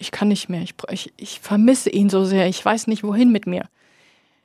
ich 0.00 0.10
kann 0.10 0.28
nicht 0.28 0.48
mehr, 0.48 0.62
ich, 0.62 0.74
ich, 0.90 1.12
ich 1.16 1.40
vermisse 1.40 1.90
ihn 1.90 2.08
so 2.08 2.24
sehr, 2.24 2.46
ich 2.46 2.64
weiß 2.64 2.86
nicht, 2.86 3.04
wohin 3.04 3.30
mit 3.30 3.46
mir. 3.46 3.66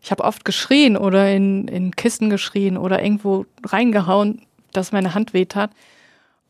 Ich 0.06 0.12
habe 0.12 0.24
oft 0.24 0.46
geschrien 0.46 0.98
oder 0.98 1.34
in, 1.34 1.68
in 1.68 1.90
Kisten 1.96 2.30
geschrien 2.30 2.78
oder 2.78 3.02
irgendwo 3.02 3.48
reingehauen, 3.66 4.46
dass 4.72 4.92
meine 4.92 5.16
Hand 5.16 5.34
wehtat. 5.34 5.72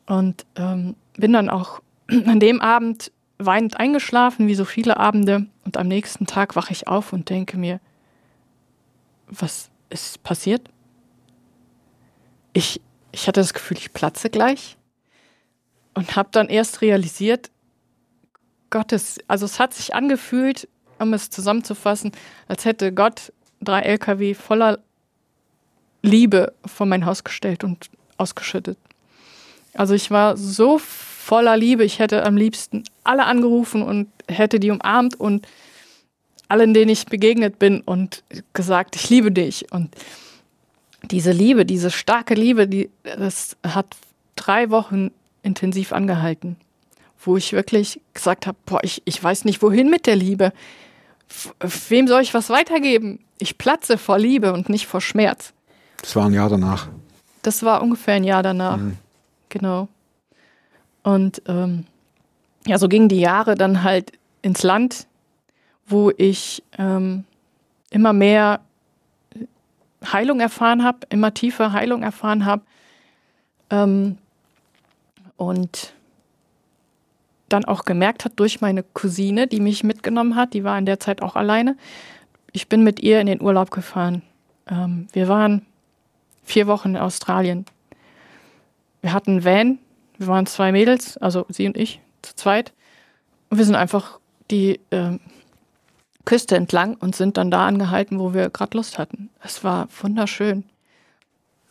Und 0.04 0.44
ähm, 0.56 0.94
bin 1.16 1.32
dann 1.32 1.48
auch 1.48 1.80
an 2.26 2.38
dem 2.38 2.60
Abend 2.60 3.12
weinend 3.38 3.78
eingeschlafen, 3.78 4.46
wie 4.46 4.54
so 4.54 4.66
viele 4.66 4.98
Abende. 4.98 5.46
Und 5.64 5.78
am 5.78 5.88
nächsten 5.88 6.26
Tag 6.26 6.54
wache 6.54 6.72
ich 6.72 6.86
auf 6.86 7.14
und 7.14 7.30
denke 7.30 7.56
mir, 7.56 7.80
was 9.26 9.70
ist 9.88 10.22
passiert? 10.22 10.68
Ich, 12.52 12.82
ich 13.10 13.26
hatte 13.26 13.40
das 13.40 13.54
Gefühl, 13.54 13.78
ich 13.78 13.94
platze 13.94 14.28
gleich. 14.28 14.76
Und 15.94 16.14
habe 16.14 16.28
dann 16.30 16.50
erst 16.50 16.82
realisiert, 16.82 17.50
Gottes, 18.68 19.18
also 19.28 19.46
es 19.46 19.58
hat 19.58 19.72
sich 19.72 19.94
angefühlt, 19.94 20.68
um 20.98 21.14
es 21.14 21.30
zusammenzufassen, 21.30 22.12
als 22.48 22.66
hätte 22.66 22.92
Gott 22.92 23.32
drei 23.60 23.80
LKW 23.80 24.34
voller 24.34 24.78
Liebe 26.02 26.52
vor 26.64 26.86
mein 26.86 27.06
Haus 27.06 27.24
gestellt 27.24 27.64
und 27.64 27.90
ausgeschüttet. 28.16 28.78
Also 29.74 29.94
ich 29.94 30.10
war 30.10 30.36
so 30.36 30.78
voller 30.78 31.56
Liebe, 31.56 31.84
ich 31.84 31.98
hätte 31.98 32.24
am 32.24 32.36
liebsten 32.36 32.84
alle 33.04 33.24
angerufen 33.24 33.82
und 33.82 34.08
hätte 34.28 34.60
die 34.60 34.70
umarmt 34.70 35.18
und 35.18 35.46
allen, 36.48 36.74
denen 36.74 36.90
ich 36.90 37.06
begegnet 37.06 37.58
bin 37.58 37.80
und 37.80 38.22
gesagt, 38.52 38.96
ich 38.96 39.10
liebe 39.10 39.32
dich. 39.32 39.70
Und 39.72 39.94
diese 41.02 41.32
Liebe, 41.32 41.66
diese 41.66 41.90
starke 41.90 42.34
Liebe, 42.34 42.68
die, 42.68 42.90
das 43.02 43.56
hat 43.66 43.86
drei 44.36 44.70
Wochen 44.70 45.10
intensiv 45.42 45.92
angehalten, 45.92 46.56
wo 47.24 47.36
ich 47.36 47.52
wirklich 47.52 48.00
gesagt 48.14 48.46
habe, 48.46 48.58
boah, 48.66 48.80
ich, 48.82 49.02
ich 49.04 49.22
weiß 49.22 49.44
nicht, 49.44 49.62
wohin 49.62 49.90
mit 49.90 50.06
der 50.06 50.16
Liebe. 50.16 50.52
Wem 51.88 52.08
soll 52.08 52.22
ich 52.22 52.34
was 52.34 52.50
weitergeben? 52.50 53.20
Ich 53.38 53.58
platze 53.58 53.98
vor 53.98 54.18
Liebe 54.18 54.52
und 54.52 54.68
nicht 54.68 54.86
vor 54.86 55.00
Schmerz. 55.00 55.52
Das 56.00 56.16
war 56.16 56.26
ein 56.26 56.32
Jahr 56.32 56.48
danach. 56.48 56.88
Das 57.42 57.62
war 57.62 57.82
ungefähr 57.82 58.14
ein 58.14 58.24
Jahr 58.24 58.42
danach. 58.42 58.78
Genau. 59.48 59.88
Und 61.02 61.42
ähm, 61.46 61.84
ja, 62.66 62.78
so 62.78 62.88
gingen 62.88 63.08
die 63.08 63.20
Jahre 63.20 63.54
dann 63.54 63.82
halt 63.82 64.12
ins 64.42 64.62
Land, 64.62 65.06
wo 65.86 66.10
ich 66.16 66.62
ähm, 66.78 67.24
immer 67.90 68.12
mehr 68.12 68.60
Heilung 70.12 70.40
erfahren 70.40 70.84
habe, 70.84 70.98
immer 71.10 71.32
tiefer 71.32 71.72
Heilung 71.72 72.02
erfahren 72.02 72.44
habe. 72.44 72.62
Ähm, 73.70 74.18
und 75.36 75.92
dann 77.48 77.64
auch 77.64 77.84
gemerkt 77.84 78.24
hat 78.24 78.32
durch 78.36 78.60
meine 78.60 78.82
Cousine, 78.82 79.46
die 79.46 79.60
mich 79.60 79.84
mitgenommen 79.84 80.36
hat, 80.36 80.54
die 80.54 80.64
war 80.64 80.78
in 80.78 80.86
der 80.86 81.00
Zeit 81.00 81.22
auch 81.22 81.36
alleine. 81.36 81.76
Ich 82.52 82.68
bin 82.68 82.82
mit 82.82 83.00
ihr 83.00 83.20
in 83.20 83.26
den 83.26 83.40
Urlaub 83.40 83.70
gefahren. 83.70 84.22
Ähm, 84.68 85.08
wir 85.12 85.28
waren 85.28 85.64
vier 86.44 86.66
Wochen 86.66 86.90
in 86.90 86.96
Australien. 86.96 87.66
Wir 89.00 89.12
hatten 89.12 89.32
einen 89.32 89.44
Van, 89.44 89.78
wir 90.18 90.26
waren 90.26 90.46
zwei 90.46 90.72
Mädels, 90.72 91.16
also 91.18 91.46
sie 91.48 91.66
und 91.66 91.76
ich, 91.76 92.00
zu 92.22 92.34
zweit. 92.34 92.72
Und 93.50 93.58
wir 93.58 93.64
sind 93.64 93.76
einfach 93.76 94.18
die 94.50 94.80
ähm, 94.90 95.20
Küste 96.24 96.56
entlang 96.56 96.94
und 96.94 97.14
sind 97.14 97.36
dann 97.36 97.50
da 97.50 97.66
angehalten, 97.66 98.18
wo 98.18 98.34
wir 98.34 98.50
gerade 98.50 98.76
Lust 98.76 98.98
hatten. 98.98 99.30
Es 99.42 99.62
war 99.62 99.88
wunderschön. 100.00 100.64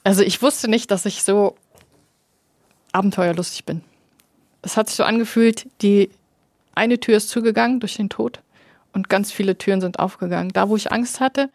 Also 0.04 0.22
ich 0.22 0.42
wusste 0.42 0.70
nicht, 0.70 0.92
dass 0.92 1.06
ich 1.06 1.24
so 1.24 1.56
abenteuerlustig 2.92 3.66
bin. 3.66 3.82
Es 4.66 4.78
hat 4.78 4.88
sich 4.88 4.98
so 4.98 5.04
angefühlt, 5.04 5.68
die 5.84 6.10
eine 6.74 7.00
Tür 7.00 7.18
ist 7.18 7.30
zugegangen 7.30 7.80
durch 7.80 7.96
den 7.96 8.10
Tod 8.10 8.42
und 8.94 9.10
ganz 9.10 9.32
viele 9.32 9.60
Türen 9.60 9.80
sind 9.80 10.00
aufgegangen. 10.00 10.50
Da, 10.54 10.70
wo 10.70 10.76
ich 10.76 10.92
Angst 10.92 11.20
hatte, 11.20 11.52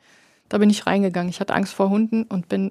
da 0.48 0.58
bin 0.58 0.70
ich 0.70 0.86
reingegangen. 0.86 1.28
Ich 1.28 1.40
hatte 1.40 1.54
Angst 1.54 1.74
vor 1.74 1.90
Hunden 1.90 2.22
und 2.22 2.48
bin, 2.48 2.70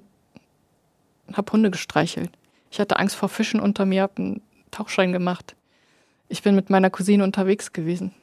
habe 1.34 1.52
Hunde 1.52 1.70
gestreichelt. 1.70 2.30
Ich 2.70 2.80
hatte 2.80 2.98
Angst 2.98 3.16
vor 3.16 3.28
Fischen 3.28 3.60
unter 3.60 3.84
mir, 3.84 4.00
habe 4.00 4.16
einen 4.16 4.42
Tauchschein 4.70 5.12
gemacht. 5.12 5.54
Ich 6.30 6.42
bin 6.42 6.54
mit 6.54 6.70
meiner 6.70 6.88
Cousine 6.88 7.22
unterwegs 7.22 7.74
gewesen. 7.74 8.14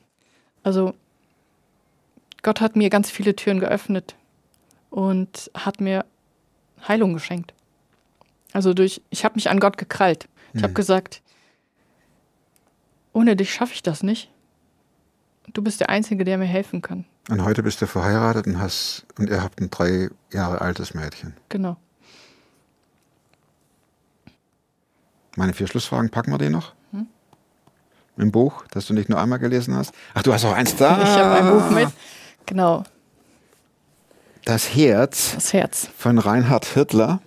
Also 0.64 0.96
Gott 2.42 2.62
hat 2.62 2.76
mir 2.76 2.90
ganz 2.90 3.12
viele 3.12 3.36
Türen 3.36 3.60
geöffnet 3.60 4.16
und 4.90 5.52
hat 5.54 5.82
mir 5.82 6.04
Heilung 6.88 7.14
geschenkt. 7.14 7.54
Also 8.54 8.74
durch, 8.74 9.02
ich 9.12 9.24
habe 9.24 9.36
mich 9.36 9.52
an 9.52 9.60
Gott 9.60 9.78
gekrallt. 9.78 10.28
Ich 10.54 10.64
habe 10.64 10.74
gesagt, 10.74 11.22
ohne 13.18 13.36
dich 13.36 13.52
schaffe 13.52 13.74
ich 13.74 13.82
das 13.82 14.04
nicht. 14.04 14.30
Du 15.54 15.64
bist 15.64 15.80
der 15.80 15.90
Einzige, 15.90 16.24
der 16.24 16.38
mir 16.38 16.46
helfen 16.46 16.84
kann. 16.84 17.06
Und 17.30 17.44
heute 17.44 17.64
bist 17.64 17.82
du 17.82 17.88
verheiratet 17.88 18.46
und 18.46 18.60
hast 18.60 19.06
und 19.18 19.28
ihr 19.30 19.42
habt 19.42 19.60
ein 19.60 19.72
drei 19.72 20.10
Jahre 20.32 20.62
altes 20.62 20.94
Mädchen. 20.94 21.34
Genau. 21.50 21.78
Meine 25.36 25.54
vier 25.54 25.68
Schlussfragen, 25.68 26.10
packen 26.12 26.32
wir 26.32 26.38
die 26.38 26.50
noch? 26.50 26.74
Im 28.18 28.32
Buch, 28.32 28.64
das 28.72 28.88
du 28.88 28.94
nicht 28.94 29.10
nur 29.10 29.20
einmal 29.22 29.38
gelesen 29.40 29.76
hast? 29.76 29.94
Ach, 30.16 30.24
du 30.24 30.34
hast 30.34 30.44
auch 30.46 30.54
eins 30.54 30.76
da. 30.76 31.02
Ich 31.04 31.10
habe 31.10 31.36
ein 31.36 31.52
Buch 31.54 31.70
mit. 31.70 31.90
Genau, 32.48 32.84
Das 34.46 34.74
Herz 34.76 35.34
das 35.36 35.54
Herz. 35.54 35.88
von 35.98 36.18
Reinhard 36.18 36.66
Hirdler. 36.66 37.20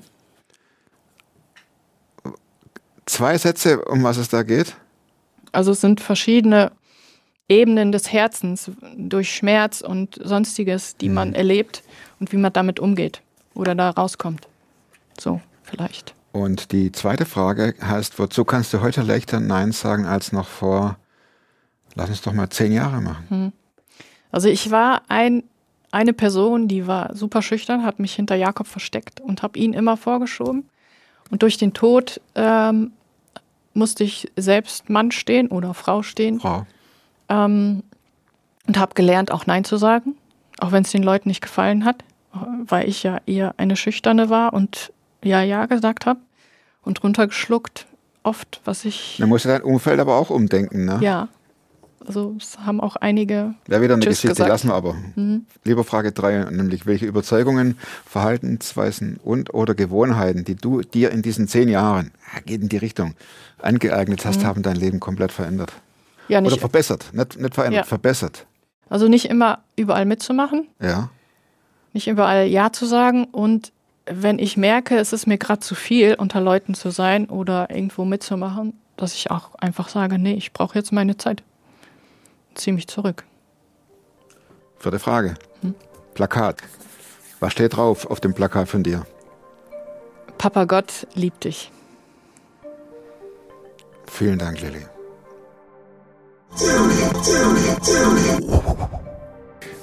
Zwei 3.07 3.39
Sätze, 3.39 3.85
um 3.85 4.03
was 4.03 4.17
es 4.17 4.29
da 4.31 4.43
geht. 4.43 4.77
Also 5.53 5.73
es 5.73 5.81
sind 5.81 6.01
verschiedene 6.01 6.73
Ebenen 7.49 7.91
des 7.91 8.13
Herzens 8.13 8.71
durch 8.97 9.35
Schmerz 9.35 9.81
und 9.81 10.21
sonstiges, 10.23 10.97
die 10.97 11.09
man 11.09 11.35
erlebt 11.35 11.83
und 12.21 12.33
wie 12.33 12.37
man 12.37 12.53
damit 12.53 12.79
umgeht 12.79 13.23
oder 13.55 13.75
da 13.75 13.91
rauskommt. 13.91 14.47
So, 15.19 15.41
vielleicht. 15.65 16.15
Und 16.33 16.71
die 16.71 16.93
zweite 16.93 17.27
Frage 17.27 17.75
heißt, 17.83 18.19
wozu 18.19 18.45
kannst 18.45 18.73
du 18.73 18.81
heute 18.81 19.03
leichter 19.03 19.41
Nein 19.41 19.73
sagen 19.73 20.07
als 20.07 20.33
noch 20.33 20.47
vor, 20.47 20.97
lass 21.97 22.09
uns 22.09 22.23
doch 22.23 22.33
mal 22.33 22.51
zehn 22.51 22.73
Jahre 22.73 23.01
machen. 23.01 23.53
Also 24.31 24.49
ich 24.49 24.71
war 24.71 25.03
ein, 25.09 25.43
eine 25.91 26.13
Person, 26.13 26.69
die 26.69 26.87
war 26.87 27.17
super 27.17 27.43
schüchtern, 27.43 27.85
hat 27.85 27.99
mich 27.99 28.15
hinter 28.15 28.37
Jakob 28.37 28.69
versteckt 28.69 29.21
und 29.21 29.43
habe 29.43 29.59
ihn 29.59 29.73
immer 29.73 29.97
vorgeschoben. 29.97 30.69
Und 31.31 31.43
durch 31.43 31.59
den 31.59 31.73
Tod 31.73 32.21
ähm, 32.37 32.93
musste 33.75 34.05
ich 34.05 34.31
selbst 34.37 34.91
Mann 34.91 35.11
stehen 35.11 35.49
oder 35.49 35.75
Frau 35.75 36.03
stehen 36.03 36.41
Frau. 36.41 36.67
ähm, 37.29 37.83
und 38.67 38.79
habe 38.79 38.95
gelernt, 38.95 39.31
auch 39.31 39.47
Nein 39.47 39.65
zu 39.65 39.77
sagen, 39.77 40.17
auch 40.59 40.73
wenn 40.73 40.83
es 40.83 40.91
den 40.91 41.03
Leuten 41.03 41.29
nicht 41.29 41.41
gefallen 41.41 41.85
hat, 41.85 42.05
weil 42.67 42.89
ich 42.89 43.03
ja 43.03 43.19
eher 43.27 43.55
eine 43.57 43.77
Schüchterne 43.77 44.31
war 44.31 44.53
und 44.53 44.93
ja, 45.23 45.43
ja 45.43 45.67
gesagt 45.67 46.07
habe 46.07 46.21
und 46.83 47.03
runtergeschluckt 47.03 47.87
oft, 48.23 48.61
was 48.65 48.85
ich, 48.85 49.17
Dann 49.19 49.29
musst 49.29 49.45
du 49.45 49.49
dein 49.49 49.63
Umfeld 49.63 49.99
aber 50.01 50.17
auch 50.17 50.31
umdenken, 50.31 50.85
ne? 50.85 50.99
ja, 51.01 51.29
also 52.07 52.35
es 52.39 52.59
haben 52.59 52.81
auch 52.81 52.97
einige 52.97 53.55
Wäre 53.67 53.83
wieder 53.83 53.95
eine 53.95 54.03
Tschüss 54.05 54.17
Geschichte, 54.23 54.29
gesagt. 54.35 54.49
lassen 54.49 54.69
wir 54.69 54.75
aber. 54.75 54.97
Lieber 55.65 55.85
Frage 55.85 56.13
drei, 56.13 56.39
nämlich 56.51 56.87
welche 56.87 57.07
Überzeugungen, 57.07 57.77
Verhaltensweisen 58.07 59.19
und 59.23 59.53
oder 59.55 59.75
Gewohnheiten, 59.75 60.45
die 60.45 60.55
du 60.55 60.83
dir 60.83 61.11
in 61.11 61.23
diesen 61.23 61.49
zehn 61.49 61.69
Jahren, 61.69 62.13
ja, 62.35 62.41
geht 62.41 62.63
in 62.63 62.69
die 62.69 62.77
Richtung, 62.77 63.15
angeeignet 63.61 64.25
hast, 64.25 64.45
haben 64.45 64.63
dein 64.63 64.77
Leben 64.77 65.01
komplett 65.01 65.33
verändert. 65.33 65.73
ja 66.29 66.39
Oder 66.39 66.49
nicht, 66.51 66.61
verbessert, 66.61 67.11
nicht, 67.13 67.39
nicht 67.39 67.55
verändert, 67.55 67.85
Ja. 67.85 67.89
verbessert. 67.89 68.47
also 68.89 69.09
nicht 69.09 69.27
immer 69.27 69.59
überall 69.77 70.05
mitzumachen, 70.07 70.69
Ja. 70.81 71.11
nicht 71.93 72.09
überall 72.09 72.47
Ja 72.47 72.73
zu 72.73 72.87
sagen 72.87 73.25
und 73.25 73.73
wenn 74.07 74.39
ich 74.39 74.57
merke, 74.57 74.97
es 74.97 75.13
ist 75.13 75.27
mir 75.27 75.39
gerade 75.39 75.61
zu 75.61 75.75
viel, 75.75 76.15
unter 76.15 76.41
Leuten 76.41 76.75
zu 76.75 76.91
sein 76.91 77.27
oder 77.27 77.71
irgendwo 77.71 78.05
mitzumachen, 78.05 78.73
dass 78.97 79.15
ich 79.15 79.31
auch 79.31 79.55
einfach 79.57 79.89
sage, 79.89 80.19
nee, 80.19 80.35
ich 80.35 80.53
brauche 80.53 80.77
jetzt 80.77 80.93
meine 80.93 81.17
Zeit. 81.17 81.43
Zieh 82.61 82.73
mich 82.73 82.89
zurück. 82.89 83.25
Vierte 84.77 84.99
Frage. 84.99 85.35
Plakat. 86.13 86.59
Was 87.41 87.53
steht 87.53 87.75
drauf 87.75 88.05
auf 88.11 88.21
dem 88.21 88.35
Plakat 88.35 88.69
von 88.69 88.83
dir? 88.83 89.07
Papa 90.37 90.67
Gott 90.67 91.07
liebt 91.15 91.45
dich. 91.45 91.73
Vielen 94.07 94.39
Dank, 94.39 94.61
Lilly. 94.61 94.85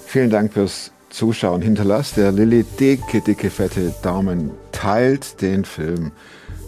Vielen 0.05 0.29
Dank 0.29 0.53
fürs 0.53 0.91
Zuschauen. 1.09 1.63
Hinterlasst 1.63 2.17
der 2.17 2.31
Lilly 2.31 2.63
dicke, 2.63 3.21
dicke, 3.21 3.49
fette 3.49 3.91
Daumen. 4.03 4.51
Teilt 4.71 5.41
den 5.41 5.65
Film. 5.65 6.11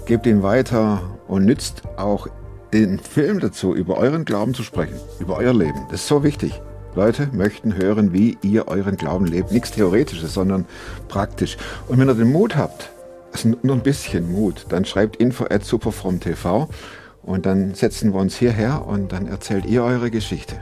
Gebt 0.08 0.26
ihn 0.26 0.42
weiter 0.42 1.04
und 1.28 1.46
nützt 1.46 1.84
auch 1.98 2.28
den 2.74 3.00
Film 3.00 3.40
dazu, 3.40 3.74
über 3.74 3.98
euren 3.98 4.26
Glauben 4.26 4.54
zu 4.54 4.64
sprechen. 4.64 5.00
Über 5.20 5.38
euer 5.38 5.54
Leben. 5.54 5.86
Das 5.90 6.02
ist 6.02 6.08
so 6.08 6.24
wichtig. 6.24 6.62
Leute 6.96 7.30
möchten 7.34 7.76
hören, 7.76 8.14
wie 8.14 8.38
ihr 8.42 8.68
euren 8.68 8.98
Glauben 8.98 9.26
lebt. 9.26 9.52
Nichts 9.52 9.72
Theoretisches, 9.72 10.34
sondern 10.34 10.66
praktisch. 11.08 11.58
Und 11.88 12.00
wenn 12.00 12.10
ihr 12.10 12.16
den 12.16 12.32
Mut 12.32 12.56
habt, 12.56 12.92
also 13.32 13.54
nur 13.62 13.76
ein 13.76 13.84
bisschen 13.84 14.32
Mut, 14.32 14.66
dann 14.70 14.86
schreibt 14.86 15.18
info 15.18 15.46
at 15.46 15.64
superfromtv 15.64 16.68
und 17.22 17.46
dann 17.46 17.76
setzen 17.76 18.14
wir 18.14 18.20
uns 18.20 18.36
hierher 18.36 18.86
und 18.88 19.12
dann 19.12 19.28
erzählt 19.28 19.66
ihr 19.66 19.84
eure 19.84 20.10
Geschichte. 20.10 20.56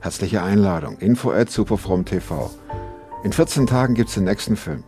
Herzliche 0.00 0.42
Einladung. 0.42 0.98
Info 0.98 1.32
at 1.32 1.50
superfromtv. 1.50 2.50
In 3.24 3.32
14 3.32 3.66
Tagen 3.66 3.94
gibt's 3.94 4.14
den 4.14 4.24
nächsten 4.24 4.56
Film. 4.56 4.84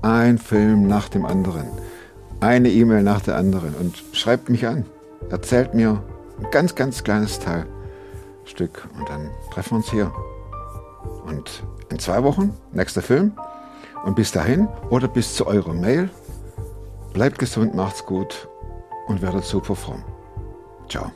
Ein 0.00 0.38
Film 0.38 0.86
nach 0.86 1.08
dem 1.08 1.26
anderen. 1.26 1.66
Eine 2.40 2.70
E-Mail 2.70 3.02
nach 3.02 3.20
der 3.20 3.36
anderen. 3.36 3.74
Und 3.74 4.02
schreibt 4.12 4.48
mich 4.48 4.66
an. 4.66 4.86
Erzählt 5.30 5.74
mir 5.74 6.02
ein 6.38 6.50
ganz, 6.50 6.74
ganz 6.74 7.04
kleines 7.04 7.38
Teilstück. 7.40 8.88
Und 8.98 9.08
dann 9.08 9.30
treffen 9.52 9.72
wir 9.72 9.76
uns 9.76 9.90
hier. 9.90 10.12
Und 11.26 11.62
in 11.90 11.98
zwei 11.98 12.22
Wochen, 12.22 12.56
nächster 12.72 13.02
Film. 13.02 13.32
Und 14.04 14.16
bis 14.16 14.32
dahin 14.32 14.68
oder 14.90 15.08
bis 15.08 15.34
zu 15.34 15.46
eurer 15.46 15.74
Mail, 15.74 16.10
bleibt 17.12 17.38
gesund, 17.38 17.74
macht's 17.74 18.06
gut 18.06 18.48
und 19.06 19.22
werdet 19.22 19.44
super 19.44 19.74
fromm. 19.74 20.04
Ciao. 20.88 21.10